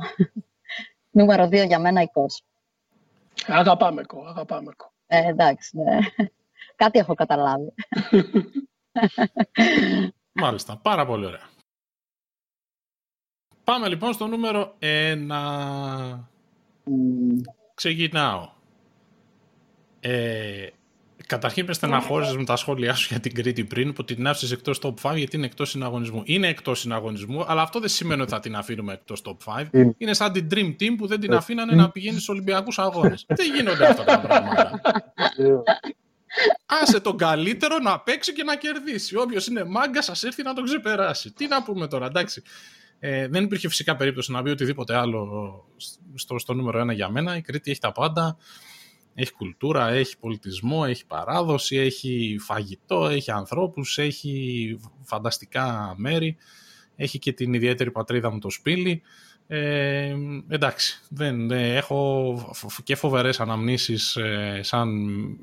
Νούμερο 1.11 1.47
δύο 1.47 1.63
για 1.63 1.79
μένα, 1.79 2.01
η 2.01 2.07
Κος. 2.07 2.43
Αγαπάμε 3.47 4.03
κο, 4.03 4.25
αγαπάμε 4.27 4.73
κο. 4.77 4.91
Ε, 5.07 5.27
εντάξει, 5.27 5.77
ναι. 5.77 5.97
Κάτι 6.75 6.99
έχω 6.99 7.13
καταλάβει. 7.13 7.73
Μάλιστα, 10.31 10.77
πάρα 10.77 11.05
πολύ 11.05 11.25
ωραία. 11.25 11.49
Πάμε 13.63 13.87
λοιπόν 13.87 14.13
στο 14.13 14.27
νούμερο 14.27 14.75
ένα. 14.79 16.29
Ξεκινάω. 17.73 18.49
Ε, 19.99 20.67
καταρχήν 21.29 21.65
με 21.65 21.73
στεναχώρησες 21.73 22.35
με 22.35 22.43
τα 22.43 22.55
σχόλιά 22.55 22.93
σου 22.93 23.07
για 23.09 23.19
την 23.19 23.33
Κρήτη 23.33 23.63
πριν 23.63 23.93
που 23.93 24.03
την 24.03 24.27
άφησες 24.27 24.51
εκτός 24.51 24.79
top 24.81 24.93
5 25.01 25.15
γιατί 25.15 25.35
είναι 25.35 25.45
εκτός 25.45 25.69
συναγωνισμού. 25.69 26.21
Είναι 26.25 26.47
εκτός 26.47 26.79
συναγωνισμού, 26.79 27.45
αλλά 27.47 27.61
αυτό 27.61 27.79
δεν 27.79 27.89
σημαίνει 27.89 28.21
ότι 28.21 28.31
θα 28.31 28.39
την 28.39 28.55
αφήνουμε 28.55 28.93
εκτός 28.93 29.21
top 29.25 29.59
5. 29.61 29.67
Είναι, 29.71 29.95
είναι 29.97 30.13
σαν 30.13 30.31
την 30.31 30.47
Dream 30.51 30.75
Team 30.81 30.95
που 30.97 31.07
δεν 31.07 31.19
την 31.19 31.33
αφήνανε 31.33 31.75
να 31.75 31.89
πηγαίνει 31.89 32.15
στους 32.15 32.29
Ολυμπιακούς 32.29 32.79
Αγώνες. 32.79 33.25
δεν 33.39 33.55
γίνονται 33.55 33.87
αυτά 33.87 34.03
τα 34.03 34.19
πράγματα. 34.19 34.81
Άσε 36.65 36.99
τον 36.99 37.17
καλύτερο 37.17 37.77
να 37.77 37.99
παίξει 37.99 38.33
και 38.33 38.43
να 38.43 38.55
κερδίσει. 38.55 39.15
Όποιος 39.15 39.47
είναι 39.47 39.63
μάγκας, 39.63 40.09
σα 40.11 40.27
έρθει 40.27 40.43
να 40.43 40.53
τον 40.53 40.63
ξεπεράσει. 40.63 41.33
Τι 41.33 41.47
να 41.47 41.63
πούμε 41.63 41.87
τώρα, 41.87 42.05
εντάξει. 42.05 42.41
Ε, 42.99 43.27
δεν 43.27 43.43
υπήρχε 43.43 43.67
φυσικά 43.67 43.95
περίπτωση 43.95 44.31
να 44.31 44.41
μπει 44.41 44.49
οτιδήποτε 44.49 44.95
άλλο 44.95 45.27
στο, 46.15 46.39
στο 46.39 46.53
νούμερο 46.53 46.81
1 46.81 46.93
για 46.93 47.09
μένα. 47.09 47.35
Η 47.35 47.41
Κρήτη 47.41 47.71
έχει 47.71 47.79
τα 47.79 47.91
πάντα. 47.91 48.37
Έχει 49.13 49.33
κουλτούρα, 49.33 49.89
έχει 49.89 50.17
πολιτισμό, 50.17 50.83
έχει 50.87 51.05
παράδοση, 51.05 51.77
έχει 51.77 52.37
φαγητό, 52.39 53.07
έχει 53.07 53.31
ανθρώπους, 53.31 53.97
έχει 53.97 54.79
φανταστικά 55.03 55.93
μέρη, 55.97 56.37
έχει 56.95 57.19
και 57.19 57.33
την 57.33 57.53
ιδιαίτερη 57.53 57.91
πατρίδα 57.91 58.31
μου 58.31 58.39
το 58.39 58.49
σπήλι. 58.49 59.01
Ε, 59.51 60.15
εντάξει, 60.47 61.01
δεν, 61.09 61.51
έχω 61.51 62.53
και 62.83 62.95
φοβερές 62.95 63.39
αναμνήσεις 63.39 64.15
ε, 64.15 64.59
σαν 64.63 64.89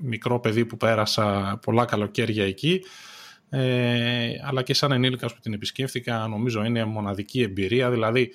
μικρό 0.01 0.41
παιδί 0.41 0.65
που 0.67 0.77
πέρασα 0.77 1.59
πολλά 1.63 1.85
καλοκαίρια 1.85 2.45
εκεί 2.45 2.83
ε, 3.49 4.31
αλλά 4.43 4.63
και 4.63 4.75
σαν 4.75 4.93
ενήλικας 4.93 5.35
που 5.35 5.41
την 5.41 5.53
επισκέφθηκα 5.53 6.27
νομίζω 6.27 6.65
είναι 6.65 6.85
μοναδική 6.85 7.43
εμπειρία 7.43 7.91
δηλαδή 7.91 8.33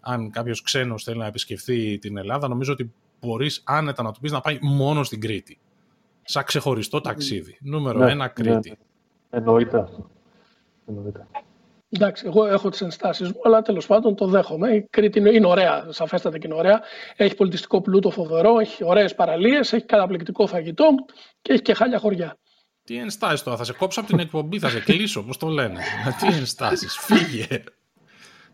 αν 0.00 0.30
κάποιος 0.30 0.62
ξένος 0.62 1.04
θέλει 1.04 1.18
να 1.18 1.26
επισκεφθεί 1.26 1.98
την 1.98 2.16
Ελλάδα 2.16 2.48
νομίζω 2.48 2.72
ότι 2.72 2.92
μπορείς 3.22 3.62
άνετα 3.64 4.02
να 4.02 4.12
του 4.12 4.20
πεις 4.20 4.32
να 4.32 4.40
πάει 4.40 4.58
μόνο 4.62 5.02
στην 5.02 5.20
Κρήτη. 5.20 5.58
Σαν 6.22 6.44
ξεχωριστό 6.44 7.00
ταξίδι. 7.00 7.58
Νούμερο 7.60 7.98
ναι, 7.98 8.10
ένα, 8.10 8.28
Κρήτη. 8.28 8.50
Ναι, 8.50 8.76
ναι. 9.30 9.38
Εννοείται 9.38 9.78
αυτό. 9.78 10.10
Εννοείται. 10.86 11.26
Εντάξει, 11.88 12.26
εγώ 12.26 12.46
έχω 12.46 12.68
τις 12.68 12.80
ενστάσεις 12.80 13.28
μου, 13.28 13.40
αλλά 13.44 13.62
τέλος 13.62 13.86
πάντων 13.86 14.14
το 14.14 14.26
δέχομαι. 14.26 14.74
Η 14.74 14.86
Κρήτη 14.90 15.18
είναι, 15.18 15.46
ωραία, 15.46 15.86
σαφέστατα 15.88 16.38
και 16.38 16.46
είναι 16.46 16.56
ωραία. 16.56 16.80
Έχει 17.16 17.34
πολιτιστικό 17.34 17.80
πλούτο 17.80 18.10
φοβερό, 18.10 18.58
έχει 18.58 18.84
ωραίες 18.84 19.14
παραλίες, 19.14 19.72
έχει 19.72 19.84
καταπληκτικό 19.84 20.46
φαγητό 20.46 20.94
και 21.42 21.52
έχει 21.52 21.62
και 21.62 21.74
χάλια 21.74 21.98
χωριά. 21.98 22.36
Τι 22.84 22.96
ενστάσεις 22.96 23.42
τώρα, 23.42 23.56
θα 23.56 23.64
σε 23.64 23.72
κόψω 23.72 24.00
από 24.00 24.08
την 24.08 24.18
εκπομπή, 24.18 24.58
θα 24.58 24.68
σε 24.68 24.80
κλείσω, 24.80 25.22
πώς 25.22 25.36
το 25.36 25.46
λένε. 25.46 25.80
Τι 26.20 26.26
ενστάσεις, 26.26 26.96
φύγε. 26.96 27.64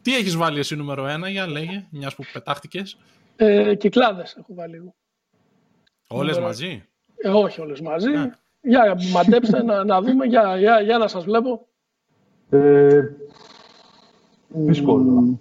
Τι 0.03 0.17
έχεις 0.17 0.37
βάλει 0.37 0.59
εσύ 0.59 0.77
νούμερο 0.77 1.07
ένα, 1.07 1.29
για 1.29 1.47
λέγε, 1.47 1.87
μιας 1.91 2.15
που 2.15 2.25
πετάχτηκες; 2.33 2.99
Ε, 3.41 3.75
κυκλάδες 3.75 4.37
έχω 4.37 4.55
βάλει 4.55 4.77
εγώ. 4.77 4.95
Όλες 6.09 6.39
μαζί; 6.39 6.85
Ε, 7.17 7.29
όχι 7.29 7.61
όλες 7.61 7.81
μαζί. 7.81 8.11
Για 8.61 8.97
μαντέψτε 9.13 9.63
να, 9.63 9.85
να 9.85 10.03
δούμε, 10.03 10.27
για, 10.27 10.57
για, 10.59 10.81
για 10.81 10.99
να 10.99 11.09
σας 11.09 11.25
βλέπω. 11.25 11.67
Ε, 12.51 13.01
δύσκολο. 14.49 15.39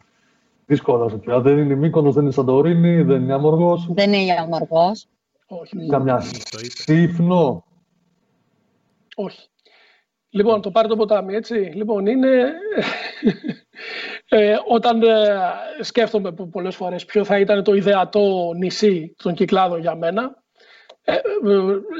Δύσκολο 0.66 1.10
σε 1.10 1.18
πια. 1.18 1.42
Δεν 1.42 1.58
είναι 1.58 1.76
Μύκονος, 1.76 2.14
δεν 2.14 2.24
είναι 2.24 2.32
Σαντορίνη, 2.32 3.02
δεν 3.02 3.22
είναι 3.22 3.34
Αμοργός. 3.34 3.88
Δεν 3.90 4.14
είναι 4.14 4.34
Αμοργός. 4.34 5.08
Όχι. 5.48 5.88
Καμιά 5.88 6.24
Σύφνο. 6.68 7.66
Όχι. 9.16 9.50
Λοιπόν, 10.30 10.62
το 10.62 10.72
πάρει 10.72 10.88
το 10.88 10.96
ποτάμι, 10.96 11.34
έτσι. 11.34 11.54
Λοιπόν, 11.54 12.06
είναι... 12.06 12.54
ε, 14.30 14.56
όταν 14.68 15.02
ε, 15.02 15.38
σκέφτομαι 15.82 16.32
πολλές 16.32 16.76
φορές 16.76 17.06
ποιο 17.06 17.24
θα 17.24 17.40
ήταν 17.40 17.64
το 17.64 17.74
ιδεατό 17.74 18.54
νησί 18.58 19.16
των 19.24 19.34
Κυκλάδων 19.34 19.80
για 19.80 19.96
μένα, 19.96 20.44
ε, 21.04 21.14
ε, 21.14 21.20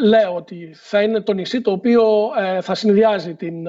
λέω 0.04 0.36
ότι 0.36 0.74
θα 0.76 1.02
είναι 1.02 1.22
το 1.22 1.34
νησί 1.34 1.62
το 1.62 1.72
οποίο 1.72 2.30
θα 2.62 2.76
συνδυάζει 2.76 3.36
την 3.36 3.68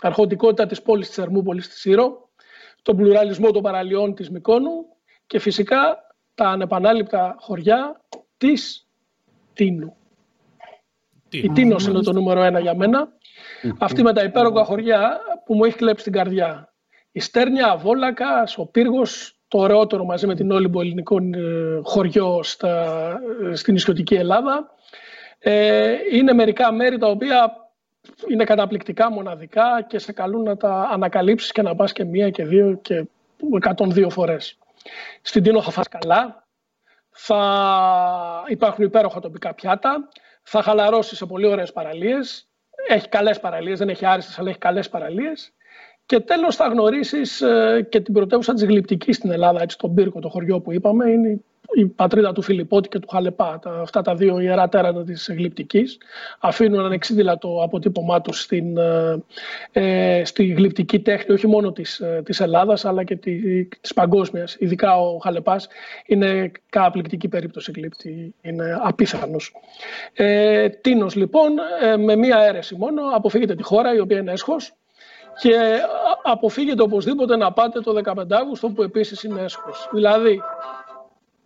αρχοντικότητα 0.00 0.66
της 0.66 0.82
πόλης 0.82 1.08
της 1.08 1.18
Ερμούπολης 1.18 1.68
της 1.68 1.80
Σύρο, 1.80 2.28
τον 2.82 2.96
πλουραλισμό 2.96 3.50
των 3.50 3.62
παραλιών 3.62 4.14
της 4.14 4.30
Μικόνου 4.30 4.86
και 5.26 5.38
φυσικά 5.38 5.98
τα 6.34 6.48
ανεπανάληπτα 6.48 7.36
χωριά 7.38 8.00
της 8.36 8.88
Τίνου. 9.52 9.94
Η 11.30 11.48
Τίνος 11.48 11.86
είναι 11.86 12.00
το 12.00 12.12
νούμερο 12.12 12.42
ένα 12.42 12.58
για 12.60 12.74
μένα. 12.74 13.08
Αυτή 13.78 14.02
με 14.02 14.12
τα 14.12 14.22
υπέρογκα 14.22 14.64
χωριά 14.64 15.20
που 15.44 15.54
μου 15.54 15.64
έχει 15.64 15.76
κλέψει 15.76 16.04
την 16.04 16.12
καρδιά. 16.12 16.69
Η 17.12 17.20
Στέρνια, 17.20 17.76
Βόλακα, 17.76 18.48
ο 18.56 18.66
Πύργος, 18.66 19.34
το 19.48 19.58
ωραιότερο 19.58 20.04
μαζί 20.04 20.26
με 20.26 20.34
την 20.34 20.50
Όλυμπο 20.50 20.80
ελληνικό 20.80 21.16
ε, 21.16 21.80
χωριό 21.82 22.42
στα, 22.42 23.20
ε, 23.50 23.54
στην 23.54 23.74
ισιωτική 23.74 24.14
Ελλάδα. 24.14 24.74
Ε, 25.38 25.94
είναι 26.12 26.32
μερικά 26.32 26.72
μέρη 26.72 26.98
τα 26.98 27.06
οποία 27.06 27.70
είναι 28.28 28.44
καταπληκτικά 28.44 29.10
μοναδικά 29.10 29.84
και 29.88 29.98
σε 29.98 30.12
καλούν 30.12 30.42
να 30.42 30.56
τα 30.56 30.88
ανακαλύψεις 30.92 31.52
και 31.52 31.62
να 31.62 31.74
πας 31.74 31.92
και 31.92 32.04
μία 32.04 32.30
και 32.30 32.44
δύο 32.44 32.78
και 32.82 33.04
102 33.76 34.10
φορές. 34.10 34.58
Στην 35.22 35.42
Τίνο 35.42 35.62
θα 35.62 35.70
φας 35.70 35.88
καλά, 35.88 36.46
θα 37.10 38.44
υπάρχουν 38.48 38.84
υπέροχα 38.84 39.20
τοπικά 39.20 39.54
πιάτα, 39.54 40.08
θα 40.42 40.62
χαλαρώσεις 40.62 41.18
σε 41.18 41.26
πολύ 41.26 41.46
ωραίες 41.46 41.72
παραλίες, 41.72 42.48
έχει 42.88 43.08
καλές 43.08 43.40
παραλίες, 43.40 43.78
δεν 43.78 43.88
έχει 43.88 44.06
άριστες 44.06 44.38
αλλά 44.38 44.48
έχει 44.48 44.58
καλές 44.58 44.88
παραλίες 44.88 45.52
και 46.10 46.20
τέλος 46.20 46.56
θα 46.56 46.66
γνωρίσεις 46.68 47.40
ε, 47.40 47.86
και 47.88 48.00
την 48.00 48.14
πρωτεύουσα 48.14 48.54
της 48.54 48.64
Γλυπτικής 48.64 49.16
στην 49.16 49.30
Ελλάδα, 49.30 49.62
έτσι, 49.62 49.78
τον 49.78 49.94
Πύρκο, 49.94 50.20
το 50.20 50.28
χωριό 50.28 50.60
που 50.60 50.72
είπαμε, 50.72 51.10
είναι 51.10 51.40
η 51.72 51.84
πατρίδα 51.86 52.32
του 52.32 52.42
Φιλιππότη 52.42 52.88
και 52.88 52.98
του 52.98 53.08
Χαλεπά, 53.08 53.58
τα, 53.62 53.70
αυτά 53.70 54.02
τα 54.02 54.14
δύο 54.14 54.40
ιερά 54.40 54.68
τέρατα 54.68 55.04
της 55.04 55.30
Γλυπτικής, 55.36 55.98
αφήνουν 56.40 56.84
ανεξίδηλα 56.84 57.38
το 57.38 57.62
αποτύπωμά 57.62 58.20
τους 58.20 58.40
στην, 58.40 58.76
ε, 58.76 59.22
ε, 59.72 60.24
στη 60.24 60.44
γλυπτική 60.44 61.00
τέχνη, 61.00 61.34
όχι 61.34 61.46
μόνο 61.46 61.72
της, 61.72 62.00
ε, 62.00 62.22
της 62.24 62.40
Ελλάδας, 62.40 62.84
αλλά 62.84 63.04
και 63.04 63.16
τη, 63.16 63.64
της 63.64 63.94
παγκόσμιας. 63.94 64.56
Ειδικά 64.58 65.00
ο 65.00 65.18
Χαλεπάς 65.18 65.68
είναι 66.06 66.50
καταπληκτική 66.68 67.28
περίπτωση 67.28 67.72
γλύπτη, 67.74 68.34
είναι 68.42 68.78
απίθανος. 68.82 69.52
Ε, 70.12 70.68
τίνος 70.68 71.14
λοιπόν, 71.14 71.52
ε, 71.82 71.96
με 71.96 72.16
μία 72.16 72.38
αίρεση 72.38 72.74
μόνο, 72.74 73.02
αποφύγετε 73.14 73.54
τη 73.54 73.62
χώρα, 73.62 73.94
η 73.94 74.00
οποία 74.00 74.18
είναι 74.18 74.32
έσχος, 74.32 74.74
και 75.40 75.80
αποφύγετε 76.22 76.82
οπωσδήποτε 76.82 77.36
να 77.36 77.52
πάτε 77.52 77.80
το 77.80 78.00
15 78.04 78.24
Αύγουστο 78.30 78.68
που 78.68 78.82
επίσης 78.82 79.22
είναι 79.22 79.40
έσχος. 79.40 79.88
Δηλαδή, 79.92 80.40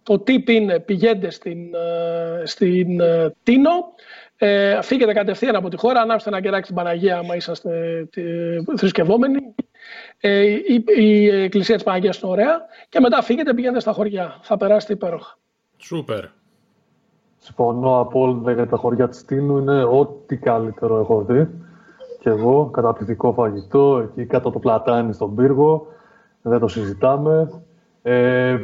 το 0.02 0.14
tip 0.14 0.48
είναι 0.48 0.80
πηγαίνετε 0.80 1.30
στην, 1.30 1.74
ε, 1.74 2.42
στην 2.44 3.00
ε, 3.00 3.34
Τίνο, 3.42 3.70
ε, 4.36 4.82
φύγετε 4.82 5.12
κατευθείαν 5.12 5.56
από 5.56 5.68
τη 5.68 5.76
χώρα, 5.76 6.00
ανάψτε 6.00 6.28
ένα 6.28 6.40
κεράκι 6.40 6.64
στην 6.64 6.76
Παναγία 6.76 7.18
άμα 7.18 7.36
είσαστε 7.36 8.04
θρησκευόμενοι. 8.76 9.54
Ε, 10.20 10.40
η, 10.42 10.84
η, 10.96 11.28
εκκλησία 11.28 11.74
της 11.74 11.84
Παναγίας 11.84 12.20
είναι 12.20 12.32
ωραία 12.32 12.60
και 12.88 13.00
μετά 13.00 13.22
φύγετε 13.22 13.54
πηγαίνετε 13.54 13.80
στα 13.80 13.92
χωριά. 13.92 14.38
Θα 14.42 14.56
περάσετε 14.56 14.92
υπέροχα. 14.92 15.38
Σούπερ. 15.76 16.24
Συμφωνώ 17.38 18.00
απόλυτα 18.00 18.52
για 18.52 18.66
τα 18.66 18.76
χωριά 18.76 19.08
της 19.08 19.24
Τίνου. 19.24 19.58
Είναι 19.58 19.82
ό,τι 19.84 20.36
καλύτερο 20.36 20.98
έχω 20.98 21.24
δει. 21.28 21.48
Και 22.24 22.30
εγώ, 22.30 22.70
καταπληκτικό 22.72 23.32
φαγητό, 23.32 23.98
εκεί 23.98 24.26
κάτω 24.26 24.50
το 24.50 24.58
πλατάνι 24.58 25.12
στον 25.12 25.34
πύργο. 25.34 25.86
Δεν 26.42 26.60
το 26.60 26.68
συζητάμε. 26.68 27.50
Ε, 28.02 28.56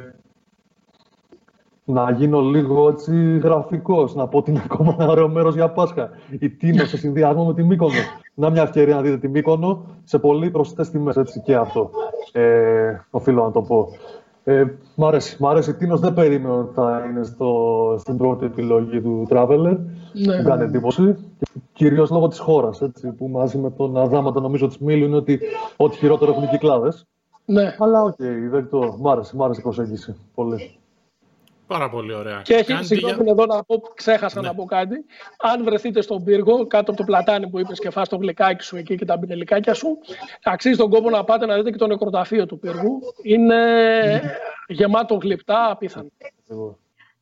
να 1.85 2.11
γίνω 2.11 2.40
λίγο 2.40 2.88
έτσι 2.88 3.38
γραφικός, 3.42 4.14
να 4.14 4.29
πω 4.29 4.38
ότι 4.38 4.51
είναι 4.51 4.62
ακόμα 4.64 4.96
ένα 4.99 5.11
ωραίο 5.11 5.29
μέρος 5.29 5.55
για 5.55 5.70
Πάσχα. 5.70 6.11
Η 6.38 6.51
Τίνο 6.51 6.85
σε 6.85 6.96
συνδυασμό 6.96 7.44
με 7.44 7.55
τη 7.55 7.62
Μύκονο. 7.62 7.92
Να 8.35 8.51
μια 8.51 8.62
ευκαιρία 8.62 8.94
να 8.94 9.03
δείτε 9.03 9.16
τη 9.16 9.29
Μύκονο 9.29 9.87
σε 10.05 10.18
πολύ 10.18 10.51
προσιτές 10.51 10.90
τιμές. 10.90 11.16
Έτσι 11.16 11.40
και 11.40 11.55
αυτό. 11.55 11.90
Ε, 12.33 13.01
οφείλω 13.11 13.44
να 13.44 13.51
το 13.51 13.62
πω. 13.62 13.88
Ε, 14.44 14.64
μ' 14.94 15.05
αρέσει. 15.05 15.37
Μ' 15.40 15.46
αρέσει. 15.46 15.74
Τίνο 15.74 15.96
δεν 15.96 16.14
περίμενα 16.14 16.55
ότι 16.55 16.74
θα 16.74 17.07
είναι 17.11 17.24
στο, 17.24 17.96
στην 17.98 18.16
πρώτη 18.16 18.44
επιλογή 18.44 19.00
του 19.00 19.26
Traveler. 19.31 19.76
Ναι. 20.12 20.37
Μου 20.37 20.42
κάνει 20.44 20.62
εντύπωση. 20.62 21.16
Κυρίως 21.72 22.11
λόγω 22.11 22.29
της 22.29 22.38
χώρας. 22.38 22.83
Που 23.16 23.29
μαζί 23.29 23.59
με 23.59 23.70
τον 23.70 23.96
Αδάματα 23.96 24.40
νομίζω 24.40 24.66
της 24.66 24.79
Μίλου 24.79 25.05
είναι 25.05 25.16
ότι 25.16 25.40
ό,τι 25.76 25.96
χειρότερο 25.96 26.31
έχουν 26.31 26.42
οι 26.42 26.48
Κυκλάδες. 26.48 27.07
Ναι. 27.44 27.74
Αλλά 27.79 28.03
OK, 28.03 28.14
okay, 28.18 28.50
δεν 28.50 28.68
το. 28.70 28.96
Μ' 29.00 29.09
άρεσε, 29.09 29.37
μ' 29.37 29.42
άρεσε 29.42 29.61
η 29.61 29.62
προσέγγιση. 29.62 30.16
Πολύ. 30.35 30.79
Πάρα 31.70 31.90
πολύ 31.90 32.14
ωραία. 32.14 32.42
Και 32.42 32.54
έχει, 32.54 32.85
συγγνώμη 32.85 33.30
εδώ 33.30 33.46
να 33.46 33.64
πω, 33.64 33.80
ξέχασα 33.94 34.40
ναι. 34.40 34.46
να 34.46 34.54
πω 34.54 34.64
κάτι. 34.64 35.04
Αν 35.38 35.64
βρεθείτε 35.64 36.00
στον 36.00 36.24
πύργο, 36.24 36.66
κάτω 36.66 36.90
από 36.90 37.00
το 37.00 37.04
πλατάνι 37.06 37.48
που 37.48 37.59
είπες 37.59 37.78
και 37.78 37.90
φας 37.90 38.09
το 38.09 38.16
γλυκάκι 38.16 38.64
σου 38.64 38.76
εκεί 38.76 38.94
και 38.94 39.04
τα 39.04 39.16
μπινελικάκια 39.16 39.74
σου, 39.74 39.98
αξίζει 40.42 40.76
τον 40.76 40.90
κόπο 40.90 41.11
να 41.11 41.24
πάτε 41.24 41.46
να 41.46 41.56
δείτε 41.56 41.70
και 41.70 41.76
το 41.76 41.87
νεκροταφείο 41.87 42.46
του 42.46 42.59
πύργου. 42.59 43.00
Είναι 43.22 43.56
γεμάτο 44.66 45.14
γλυπτά, 45.14 45.70
απίθανο. 45.70 46.09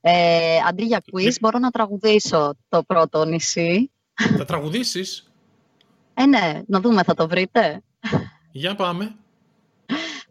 Ε, 0.00 0.56
αντί 0.68 0.84
για 0.84 1.02
κουίζ, 1.12 1.32
μπορώ 1.40 1.58
να 1.58 1.70
τραγουδήσω 1.70 2.54
το 2.68 2.82
πρώτο 2.82 3.24
νησί. 3.24 3.90
Θα 4.36 4.44
τραγουδήσεις; 4.44 5.32
Ε, 6.14 6.26
ναι. 6.26 6.62
Να 6.66 6.80
δούμε, 6.80 7.02
θα 7.02 7.14
το 7.14 7.28
βρείτε. 7.28 7.82
Για 8.52 8.74
πάμε. 8.74 9.14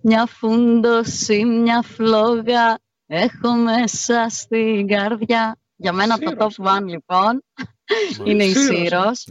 Μια 0.01 0.25
φούντοση, 0.25 1.45
μια 1.45 1.81
φλόγα, 1.81 2.77
Έχω 3.07 3.51
μέσα 3.51 4.25
στην 4.29 4.87
καρδιά. 4.87 5.57
Για 5.75 5.93
μένα 5.93 6.17
το 6.17 6.33
top 6.37 6.65
one 6.65 6.83
λοιπόν 6.85 7.43
είναι 8.25 8.43
η 8.43 8.53
Σύρος. 8.53 9.23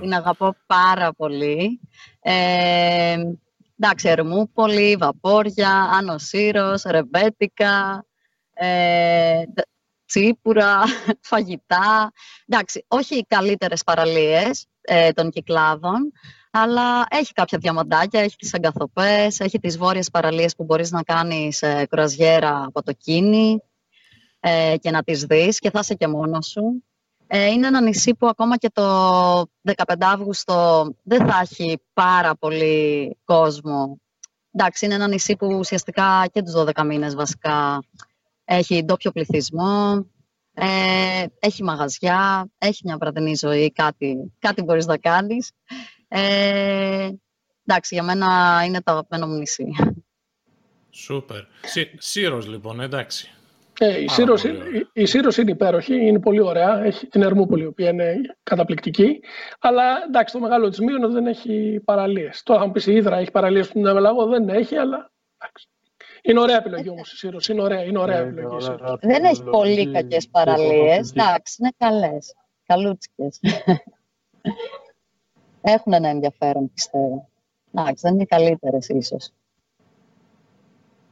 Την 0.00 0.14
αγαπώ 0.14 0.54
πάρα 0.66 1.12
πολύ. 1.12 1.80
Ε, 2.20 3.16
εντάξει, 3.78 4.08
Ερμούπολη, 4.08 4.96
Βαπόρια, 4.96 5.70
Άνω 5.70 6.18
Σύρος, 6.18 6.82
Ρεμπέτικα, 6.82 8.06
ε, 8.54 9.42
Τσίπουρα, 10.06 10.82
φαγητά. 11.30 12.12
Εντάξει, 12.46 12.84
όχι 12.88 13.16
οι 13.16 13.24
καλύτερες 13.28 13.82
παραλίες 13.84 14.66
ε, 14.80 15.10
των 15.10 15.30
κυκλάδων, 15.30 16.12
αλλά 16.62 17.06
έχει 17.10 17.32
κάποια 17.32 17.58
διαμαντάκια, 17.58 18.20
έχει 18.20 18.36
τις 18.36 18.54
αγκαθοπές, 18.54 19.40
έχει 19.40 19.58
τις 19.58 19.78
βόρειες 19.78 20.10
παραλίες 20.10 20.54
που 20.56 20.64
μπορείς 20.64 20.90
να 20.90 21.02
κάνεις 21.02 21.62
ε, 21.62 21.86
κρουαζιέρα 21.90 22.64
από 22.66 22.82
το 22.82 22.92
κίνη 22.92 23.62
ε, 24.40 24.74
και 24.80 24.90
να 24.90 25.02
τις 25.02 25.24
δεις 25.24 25.58
και 25.58 25.70
θα 25.70 25.78
είσαι 25.78 25.94
και 25.94 26.08
μόνος 26.08 26.46
σου. 26.46 26.82
Ε, 27.26 27.46
είναι 27.46 27.66
ένα 27.66 27.80
νησί 27.80 28.14
που 28.14 28.26
ακόμα 28.26 28.56
και 28.56 28.70
το 28.72 28.82
15 29.62 29.94
Αύγουστο 30.00 30.88
δεν 31.02 31.26
θα 31.26 31.38
έχει 31.42 31.82
πάρα 31.92 32.36
πολύ 32.36 33.16
κόσμο. 33.24 34.00
Εντάξει, 34.52 34.84
είναι 34.84 34.94
ένα 34.94 35.08
νησί 35.08 35.36
που 35.36 35.46
ουσιαστικά 35.46 36.26
και 36.32 36.42
τους 36.42 36.54
12 36.56 36.84
μήνες 36.84 37.14
βασικά 37.14 37.82
έχει 38.44 38.84
ντόπιο 38.84 39.10
πληθυσμό, 39.10 40.06
ε, 40.54 41.24
έχει 41.38 41.62
μαγαζιά, 41.62 42.50
έχει 42.58 42.82
μια 42.84 42.96
βραδινή 43.00 43.34
ζωή, 43.34 43.72
κάτι, 43.72 44.32
κάτι 44.38 44.62
μπορείς 44.62 44.86
να 44.86 44.96
κάνεις. 44.96 45.50
Ε, 46.08 47.10
εντάξει, 47.66 47.94
για 47.94 48.02
μένα 48.02 48.60
είναι 48.66 48.82
το 48.82 48.92
αγαπημένο 48.92 49.26
μου 49.26 49.38
νησί. 49.38 49.66
Σούπερ. 50.90 51.42
Σύρος 51.98 52.46
λοιπόν, 52.46 52.80
εντάξει. 52.80 53.32
Ε, 53.80 54.02
η, 54.02 54.08
Σύρος, 54.08 54.44
η, 54.92 55.04
Σύρος 55.04 55.36
είναι 55.36 55.50
υπέροχη, 55.50 56.06
είναι 56.06 56.20
πολύ 56.20 56.40
ωραία. 56.40 56.84
Έχει 56.84 57.06
την 57.06 57.22
Ερμούπολη, 57.22 57.62
η 57.62 57.66
οποία 57.66 57.90
είναι 57.90 58.14
καταπληκτική. 58.42 59.20
Αλλά 59.60 60.04
εντάξει, 60.06 60.34
το 60.34 60.40
μεγάλο 60.40 60.68
της 60.68 60.78
μείον 60.78 61.12
δεν 61.12 61.26
έχει 61.26 61.80
παραλίες. 61.84 62.42
Τώρα 62.42 62.60
θα 62.60 62.66
μου 62.66 62.72
πεις 62.72 62.86
η 62.86 62.94
Ήδρα 62.94 63.16
έχει 63.16 63.30
παραλίες 63.30 63.66
στην 63.66 63.86
Αβελαγό, 63.86 64.26
δεν 64.26 64.48
έχει, 64.48 64.76
αλλά 64.76 65.10
εντάξει. 65.38 65.68
Είναι 66.22 66.40
ωραία 66.40 66.56
επιλογή 66.56 66.88
όμως 66.88 67.12
η 67.12 67.16
Σύρος, 67.16 67.48
είναι 67.48 67.62
ωραία, 67.62 67.82
είναι 67.82 67.98
ωραία 67.98 68.18
επιλογή. 68.18 68.66
Δεν 69.00 69.24
έχει 69.24 69.42
πολύ 69.42 69.92
κακές 69.92 70.28
παραλίες, 70.28 71.10
εντάξει, 71.10 71.56
είναι 71.60 71.72
καλές, 71.76 72.34
καλούτσικες 72.66 73.40
έχουν 75.70 75.92
ένα 75.92 76.08
ενδιαφέρον, 76.08 76.70
πιστεύω. 76.74 77.28
Εντάξει, 77.72 78.02
δεν 78.06 78.14
είναι 78.14 78.24
καλύτερες 78.24 78.88
ίσως. 78.88 79.32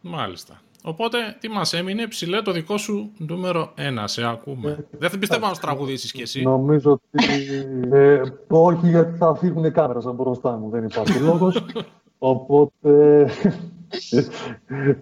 Μάλιστα. 0.01 0.61
Οπότε, 0.85 1.19
τι 1.41 1.49
μας 1.49 1.73
έμεινε, 1.73 2.07
ψηλέ 2.07 2.43
το 2.43 2.53
δικό 2.53 2.77
σου 2.77 3.11
νούμερο 3.19 3.73
ένα, 3.75 4.07
σε 4.07 4.27
ακούμε. 4.27 4.71
Ε, 4.71 4.85
δεν 4.99 5.11
θα 5.11 5.19
πιστεύω 5.19 5.47
να 5.47 5.55
σου 5.55 5.61
τραγουδήσεις 5.61 6.13
κι 6.13 6.23
εσύ. 6.23 6.43
Νομίζω 6.43 6.93
ότι... 6.93 7.25
Ε, 7.93 8.23
όχι, 8.49 8.89
γιατί 8.89 9.17
θα 9.17 9.35
φύγουν 9.35 9.65
οι 9.65 9.71
κάμερες 9.71 10.07
από 10.07 10.23
μπροστά 10.23 10.51
μου, 10.51 10.71
δεν 10.71 10.85
υπάρχει 10.85 11.19
λόγος. 11.19 11.67
Οπότε, 12.19 13.27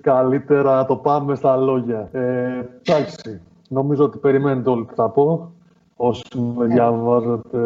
καλύτερα 0.00 0.74
να 0.74 0.86
το 0.86 0.96
πάμε 0.96 1.34
στα 1.34 1.56
λόγια. 1.56 2.08
Ε, 2.12 2.68
εντάξει, 2.82 3.40
νομίζω 3.68 4.04
ότι 4.04 4.18
περιμένετε 4.18 4.70
όλοι 4.70 4.84
που 4.84 4.94
θα 4.94 5.10
πω. 5.10 5.53
Όσοι 5.96 6.22
με 6.56 6.66
διαβάζετε 6.66 7.58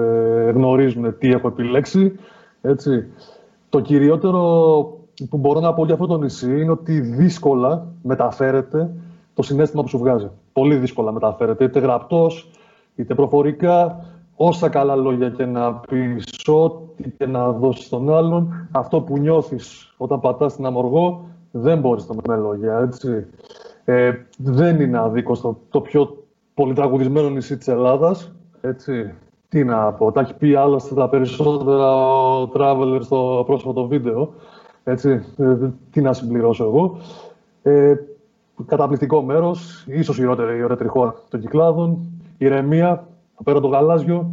γνωρίζουν 0.54 1.18
τι 1.18 1.28
έχω 1.30 1.48
επιλέξει. 1.48 2.12
Έτσι. 2.60 3.06
Το 3.68 3.80
κυριότερο 3.80 4.40
που 5.30 5.36
μπορώ 5.36 5.60
να 5.60 5.74
πω 5.74 5.84
για 5.84 5.94
αυτό 5.94 6.06
το 6.06 6.18
νησί 6.18 6.60
είναι 6.60 6.70
ότι 6.70 7.00
δύσκολα 7.00 7.86
μεταφέρεται 8.02 8.90
το 9.34 9.42
συνέστημα 9.42 9.82
που 9.82 9.88
σου 9.88 9.98
βγάζει. 9.98 10.30
Πολύ 10.52 10.76
δύσκολα 10.76 11.12
μεταφέρεται, 11.12 11.64
είτε 11.64 11.80
γραπτός, 11.80 12.50
είτε 12.96 13.14
προφορικά, 13.14 14.04
όσα 14.36 14.68
καλά 14.68 14.96
λόγια 14.96 15.30
και 15.30 15.44
να 15.44 15.74
πεις, 15.74 16.48
ό,τι 16.48 17.10
και 17.10 17.26
να 17.26 17.52
δώσεις 17.52 17.84
στον 17.84 18.14
άλλον, 18.14 18.68
αυτό 18.72 19.00
που 19.00 19.18
νιώθεις 19.18 19.94
όταν 19.96 20.20
πατάς 20.20 20.54
την 20.54 20.66
αμοργό, 20.66 21.24
δεν 21.50 21.78
μπορείς 21.78 22.08
να 22.08 22.14
με 22.26 22.40
λόγια, 22.40 22.78
έτσι. 22.78 23.26
Ε, 23.84 24.12
δεν 24.38 24.80
είναι 24.80 24.98
αδίκως 24.98 25.40
το, 25.70 25.80
πιο 25.80 26.24
πολυτραγουδισμένο 26.58 27.28
νησί 27.28 27.56
της 27.56 27.68
Ελλάδας, 27.68 28.32
έτσι. 28.60 29.14
Τι 29.48 29.64
να 29.64 29.92
πω, 29.92 30.12
τα 30.12 30.20
έχει 30.20 30.34
πει 30.34 30.54
άλλωστε 30.54 30.94
τα 30.94 31.08
περισσότερα 31.08 31.96
ο 32.40 32.50
Traveler 32.54 32.98
στο 33.00 33.44
πρόσφατο 33.46 33.86
βίντεο, 33.86 34.32
έτσι. 34.84 35.24
Ε, 35.36 35.56
τι 35.90 36.00
να 36.00 36.12
συμπληρώσω 36.12 36.64
εγώ. 36.64 36.98
Ε, 37.62 37.94
καταπληκτικό 38.66 39.22
μέρος, 39.22 39.84
ίσως 39.88 40.18
η 40.18 40.22
ιερότερη 40.22 40.88
χώρα 40.88 41.14
των 41.28 41.40
Κυκλάδων, 41.40 41.98
ηρεμία, 42.38 43.06
απέρα 43.34 43.60
το 43.60 43.68
γαλάζιο, 43.68 44.30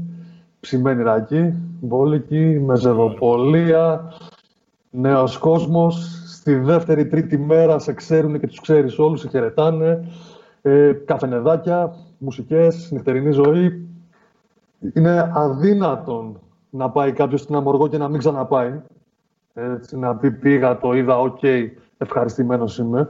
ψημένη 0.59 1.03
ρακή, 1.03 1.53
μπόλικη, 1.81 2.61
μεζεδοπολία, 2.65 4.13
νέος 4.89 5.37
κόσμος. 5.37 6.23
Στη 6.27 6.55
δεύτερη, 6.55 7.07
τρίτη 7.07 7.37
μέρα 7.37 7.79
σε 7.79 7.93
ξέρουν 7.93 8.39
και 8.39 8.47
τους 8.47 8.61
ξέρεις 8.61 8.99
όλους, 8.99 9.19
σε 9.19 9.29
χαιρετάνε. 9.29 10.07
Ε, 10.61 10.91
καφενεδάκια, 11.05 11.95
μουσικές, 12.25 12.91
νυχτερινή 12.91 13.31
ζωή. 13.31 13.87
Είναι 14.93 15.31
αδύνατον 15.33 16.39
να 16.69 16.89
πάει 16.89 17.11
κάποιος 17.11 17.41
στην 17.41 17.55
Αμοργό 17.55 17.87
και 17.87 17.97
να 17.97 18.07
μην 18.07 18.19
ξαναπάει. 18.19 18.81
Έτσι, 19.53 19.97
να 19.97 20.15
πει 20.15 20.31
πήγα, 20.31 20.77
το 20.77 20.93
είδα, 20.93 21.19
OK, 21.19 21.37
okay, 21.41 21.67
ευχαριστημένος 21.97 22.77
είμαι. 22.77 23.09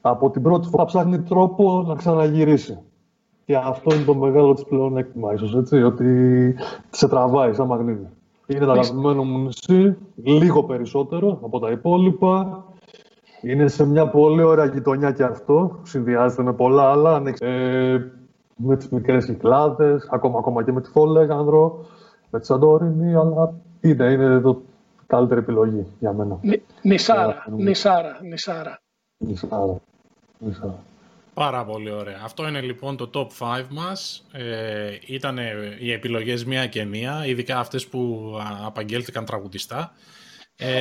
Από 0.00 0.30
την 0.30 0.42
πρώτη 0.42 0.68
φορά 0.68 0.84
ψάχνει 0.84 1.20
τρόπο 1.20 1.84
να 1.86 1.94
ξαναγυρίσει. 1.94 2.78
Και 3.44 3.56
αυτό 3.56 3.94
είναι 3.94 4.04
το 4.04 4.14
μεγάλο 4.14 4.54
της 4.54 4.64
πλεονέκτημα, 4.64 5.32
ίσως 5.32 5.54
έτσι, 5.56 5.82
ότι 5.82 6.54
σε 6.90 7.08
τραβάει 7.08 7.54
σαν 7.54 7.66
μαγνήτη. 7.66 8.06
Είναι 8.46 8.64
το 8.64 8.70
αγαπημένο 8.70 9.24
μου 9.24 9.38
νησί, 9.38 9.96
λίγο 10.14 10.64
περισσότερο 10.64 11.38
από 11.42 11.58
τα 11.58 11.70
υπόλοιπα. 11.70 12.64
Είναι 13.40 13.68
σε 13.68 13.86
μια 13.86 14.08
πολύ 14.08 14.42
ωραία 14.42 14.64
γειτονιά 14.64 15.10
και 15.10 15.22
αυτό. 15.22 15.78
Συνδυάζεται 15.82 16.42
με 16.42 16.52
πολλά 16.52 16.90
άλλα. 16.90 17.22
Ε, 17.38 17.98
με 18.56 18.76
τις 18.76 18.88
μικρές 18.88 19.24
κυκλάδες, 19.24 20.08
ακόμα, 20.10 20.38
ακόμα 20.38 20.64
και 20.64 20.72
με 20.72 20.80
τη 20.80 20.88
Φόλεγανδρο, 20.88 21.86
με 22.30 22.40
τη 22.40 22.46
Σαντόρινη. 22.46 23.14
Αλλά 23.14 23.54
είναι, 23.80 24.04
είναι 24.04 24.40
το 24.40 24.62
καλύτερη 25.06 25.40
επιλογή 25.40 25.86
για 25.98 26.12
μένα. 26.12 26.38
Νησάρα, 26.82 27.44
νησάρα, 27.50 28.18
νησάρα. 28.22 28.80
Νησάρα. 29.18 29.80
νησάρα. 30.38 30.82
Πάρα 31.34 31.64
πολύ 31.64 31.90
ωραία. 31.90 32.20
Αυτό 32.24 32.48
είναι 32.48 32.60
λοιπόν 32.60 32.96
το 32.96 33.10
top 33.14 33.26
5 33.58 33.64
μας. 33.70 34.26
Ε, 34.32 34.98
ήταν 35.06 35.38
οι 35.80 35.92
επιλογές 35.92 36.44
μία 36.44 36.66
και 36.66 36.84
μία, 36.84 37.26
ειδικά 37.26 37.58
αυτές 37.58 37.86
που 37.86 38.32
απαγγέλθηκαν 38.64 39.24
τραγουδιστά. 39.24 39.92
Ε, 40.56 40.80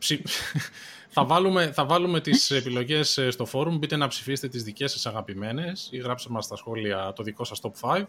θα, 1.14 1.24
βάλουμε, 1.24 1.70
θα 1.72 1.84
βάλουμε 1.84 2.20
τις 2.20 2.50
επιλογές 2.50 3.18
ε, 3.18 3.30
στο 3.30 3.44
φόρουμ. 3.44 3.78
Μπείτε 3.78 3.96
να 3.96 4.08
ψηφίσετε 4.08 4.48
τις 4.48 4.62
δικές 4.62 4.92
σας 4.92 5.06
αγαπημένες 5.06 5.88
ή 5.90 5.96
γράψτε 5.96 6.30
μας 6.32 6.44
στα 6.44 6.56
σχόλια 6.56 7.12
το 7.16 7.22
δικό 7.22 7.44
σας 7.44 7.60
top 7.62 7.96
5. 7.96 8.04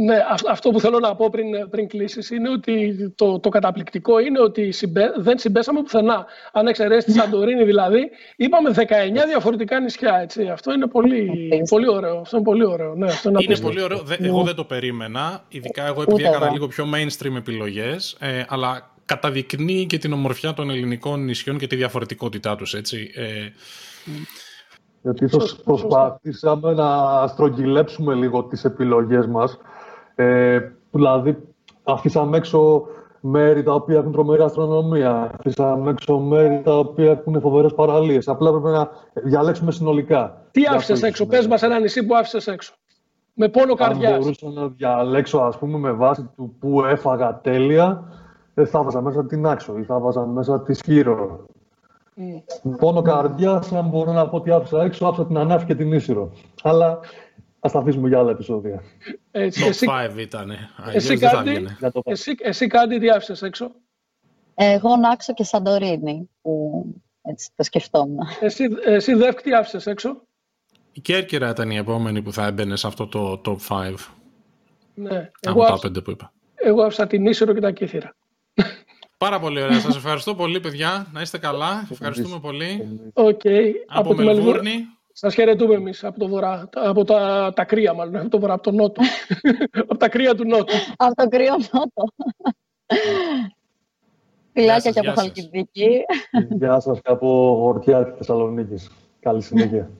Ναι, 0.00 0.16
αυτό 0.48 0.70
που 0.70 0.80
θέλω 0.80 0.98
να 0.98 1.14
πω 1.14 1.30
πριν, 1.30 1.68
πριν 1.70 1.88
κλείσεις 1.88 2.30
είναι 2.30 2.50
ότι 2.50 2.94
το, 3.16 3.40
το 3.40 3.48
καταπληκτικό 3.48 4.18
είναι 4.18 4.40
ότι 4.40 4.72
συμπέ, 4.72 5.12
δεν 5.16 5.38
συμπέσαμε 5.38 5.82
πουθενά. 5.82 6.26
Αν 6.52 6.66
εξαιρέσεις 6.66 7.04
τη 7.04 7.12
Σαντορίνη 7.12 7.64
δηλαδή, 7.64 8.10
είπαμε 8.36 8.74
19 8.76 8.82
διαφορετικά 9.26 9.80
νησιά. 9.80 10.18
Έτσι. 10.22 10.48
Αυτό 10.48 10.72
είναι 10.72 10.86
πολύ, 10.86 11.48
πολύ 11.68 11.88
ωραίο. 11.88 12.18
Αυτό 12.20 12.36
είναι 12.36 12.44
πολύ 12.44 12.64
ωραίο. 12.64 12.94
Ναι, 12.94 13.06
αυτό 13.06 13.28
είναι, 13.28 13.38
είναι 13.42 13.58
πολύ 13.58 13.82
ωραίο. 13.82 14.02
εγώ 14.18 14.42
δεν 14.42 14.54
το 14.54 14.64
περίμενα. 14.64 15.44
Ειδικά 15.48 15.86
εγώ 15.86 16.02
επειδή 16.02 16.24
έκανα 16.24 16.50
λίγο 16.50 16.66
πιο 16.66 16.84
mainstream 16.94 17.36
επιλογές. 17.36 18.16
Ε, 18.20 18.42
αλλά 18.48 18.90
καταδεικνύει 19.08 19.86
και 19.86 19.98
την 19.98 20.12
ομορφιά 20.12 20.54
των 20.54 20.70
ελληνικών 20.70 21.24
νησιών 21.24 21.58
και 21.58 21.66
τη 21.66 21.76
διαφορετικότητά 21.76 22.56
τους. 22.56 22.74
Ε, 22.74 22.82
γιατί 25.02 25.28
προσπαθήσαμε 25.64 26.72
να 26.72 27.26
στρογγυλέψουμε 27.26 28.14
λίγο 28.14 28.44
τις 28.44 28.64
επιλογές 28.64 29.26
μας 29.26 29.58
ε, 30.20 30.58
δηλαδή, 30.90 31.38
αφήσαμε 31.82 32.36
έξω 32.36 32.86
μέρη 33.20 33.62
τα 33.62 33.74
οποία 33.74 33.98
έχουν 33.98 34.12
τρομερή 34.12 34.42
αστρονομία. 34.42 35.30
Αφήσαμε 35.38 35.90
έξω 35.90 36.18
μέρη 36.18 36.60
τα 36.64 36.78
οποία 36.78 37.10
έχουν 37.10 37.40
φοβερές 37.40 37.74
παραλίες. 37.74 38.28
Απλά 38.28 38.50
πρέπει 38.50 38.66
να 38.66 38.88
διαλέξουμε 39.12 39.72
συνολικά. 39.72 40.46
Τι 40.50 40.62
άφησες 40.66 41.02
έξω, 41.02 41.26
πες 41.26 41.46
μας 41.46 41.62
ένα 41.62 41.78
νησί 41.78 42.06
που 42.06 42.16
άφησες 42.16 42.46
έξω. 42.46 42.74
Με 43.34 43.48
πόνο 43.48 43.74
καρδιάς. 43.74 44.12
Αν 44.12 44.18
μπορούσα 44.18 44.48
να 44.50 44.68
διαλέξω, 44.68 45.38
ας 45.38 45.58
πούμε, 45.58 45.78
με 45.78 45.92
βάση 45.92 46.30
του 46.36 46.56
που 46.60 46.84
έφαγα 46.84 47.40
τέλεια, 47.40 48.02
δεν 48.58 48.66
θα 48.66 48.82
βάζα 48.82 49.00
μέσα 49.00 49.26
την 49.26 49.46
Άξο 49.46 49.78
ή 49.78 49.82
θα 49.82 49.98
βάζα 49.98 50.26
μέσα 50.26 50.62
της 50.62 50.78
Σκύρο. 50.78 51.44
Mm. 52.16 52.76
Πόνο 52.78 53.02
καρδιά, 53.02 53.62
αν 53.74 53.88
μπορώ 53.88 54.12
να 54.12 54.28
πω 54.28 54.36
ότι 54.36 54.50
άφησα 54.50 54.82
έξω, 54.82 55.06
άφησα 55.06 55.26
την 55.26 55.36
Ανάφη 55.36 55.66
και 55.66 55.74
την 55.74 55.92
Ίσυρο. 55.92 56.32
Αλλά 56.62 57.00
Ας 57.60 57.72
τα 57.72 57.78
αφήσουμε 57.78 58.08
για 58.08 58.18
άλλα 58.18 58.30
επεισόδια. 58.30 58.82
Έτσι, 59.30 59.62
Top 59.64 59.68
εσύ, 59.68 59.86
5 60.14 60.18
ήταν. 60.18 60.50
Εσύ, 60.92 61.18
κάτι, 61.18 61.66
εσύ, 62.04 62.34
εσύ 62.38 62.66
κάτι 62.66 62.98
τι 62.98 63.10
άφησες 63.10 63.42
έξω; 63.42 63.70
Εγώ 64.54 64.96
Νάξο 64.96 65.34
και 65.34 65.44
Σαντορίνη, 65.44 66.30
που 66.42 66.84
έτσι 67.22 67.50
το 67.56 67.62
σκεφτόμουν. 67.62 68.18
Εσύ, 68.40 68.64
εσύ 68.84 69.14
Δεύκ, 69.14 69.40
τι 69.40 69.54
άφησες 69.54 69.86
έξω; 69.86 70.22
Η 70.92 71.00
Κέρκυρα 71.00 71.50
ήταν 71.50 71.70
η 71.70 71.76
επόμενη 71.76 72.22
που 72.22 72.32
θα 72.32 72.46
έμπαινε 72.46 72.76
σε 72.76 72.86
αυτό 72.86 73.06
το 73.06 73.40
top 73.44 73.56
5. 73.68 73.94
Ναι. 74.94 75.30
Από 75.46 75.64
τα 75.64 75.78
πέντε 75.78 76.00
που 76.00 76.10
είπα. 76.10 76.32
Εγώ 76.54 76.82
άφησα 76.82 77.06
την 77.06 77.26
Ίσυρο 77.26 77.52
και 77.52 77.60
τα 77.60 77.70
Κύθυρα. 77.70 78.14
Πάρα 79.18 79.40
πολύ 79.40 79.62
ωραία. 79.62 79.80
Σας 79.80 79.96
ευχαριστώ 79.96 80.34
πολύ, 80.34 80.60
παιδιά. 80.60 81.06
Να 81.12 81.20
είστε 81.20 81.38
καλά. 81.38 81.88
Ευχαριστούμε 81.90 82.38
πολύ. 82.40 83.00
Okay. 83.12 83.72
Από, 83.86 84.00
από 84.00 84.14
τη 84.14 84.24
Μελβούρνη. 84.24 84.86
Σας 85.12 85.34
χαιρετούμε 85.34 85.74
εμείς 85.74 86.04
από 86.04 86.18
το 86.18 86.28
βορρά, 86.28 86.68
από 86.72 87.04
τα, 87.04 87.52
τα 87.56 87.64
κρύα 87.64 87.94
μάλλον, 87.94 88.16
από 88.16 88.28
το 88.28 88.38
βορρά, 88.38 88.52
από 88.52 88.62
το 88.62 88.70
νότο. 88.70 89.02
από 89.88 89.96
τα 89.96 90.08
κρύα 90.08 90.34
του 90.34 90.46
νότου. 90.46 90.74
από 90.96 91.14
το 91.14 91.28
κρύο 91.28 91.54
νότο. 91.72 92.04
Φιλάκια 94.52 94.90
και 94.90 95.00
από 95.00 95.20
Χαλκιδική. 95.20 96.04
Γεια 96.50 96.80
σας 96.80 97.00
και 97.00 97.10
από 97.10 97.58
Ορτιά 97.62 98.04
της 98.04 98.16
Θεσσαλονίκης. 98.16 98.90
Καλή 99.20 99.42
συνέχεια. 99.42 99.90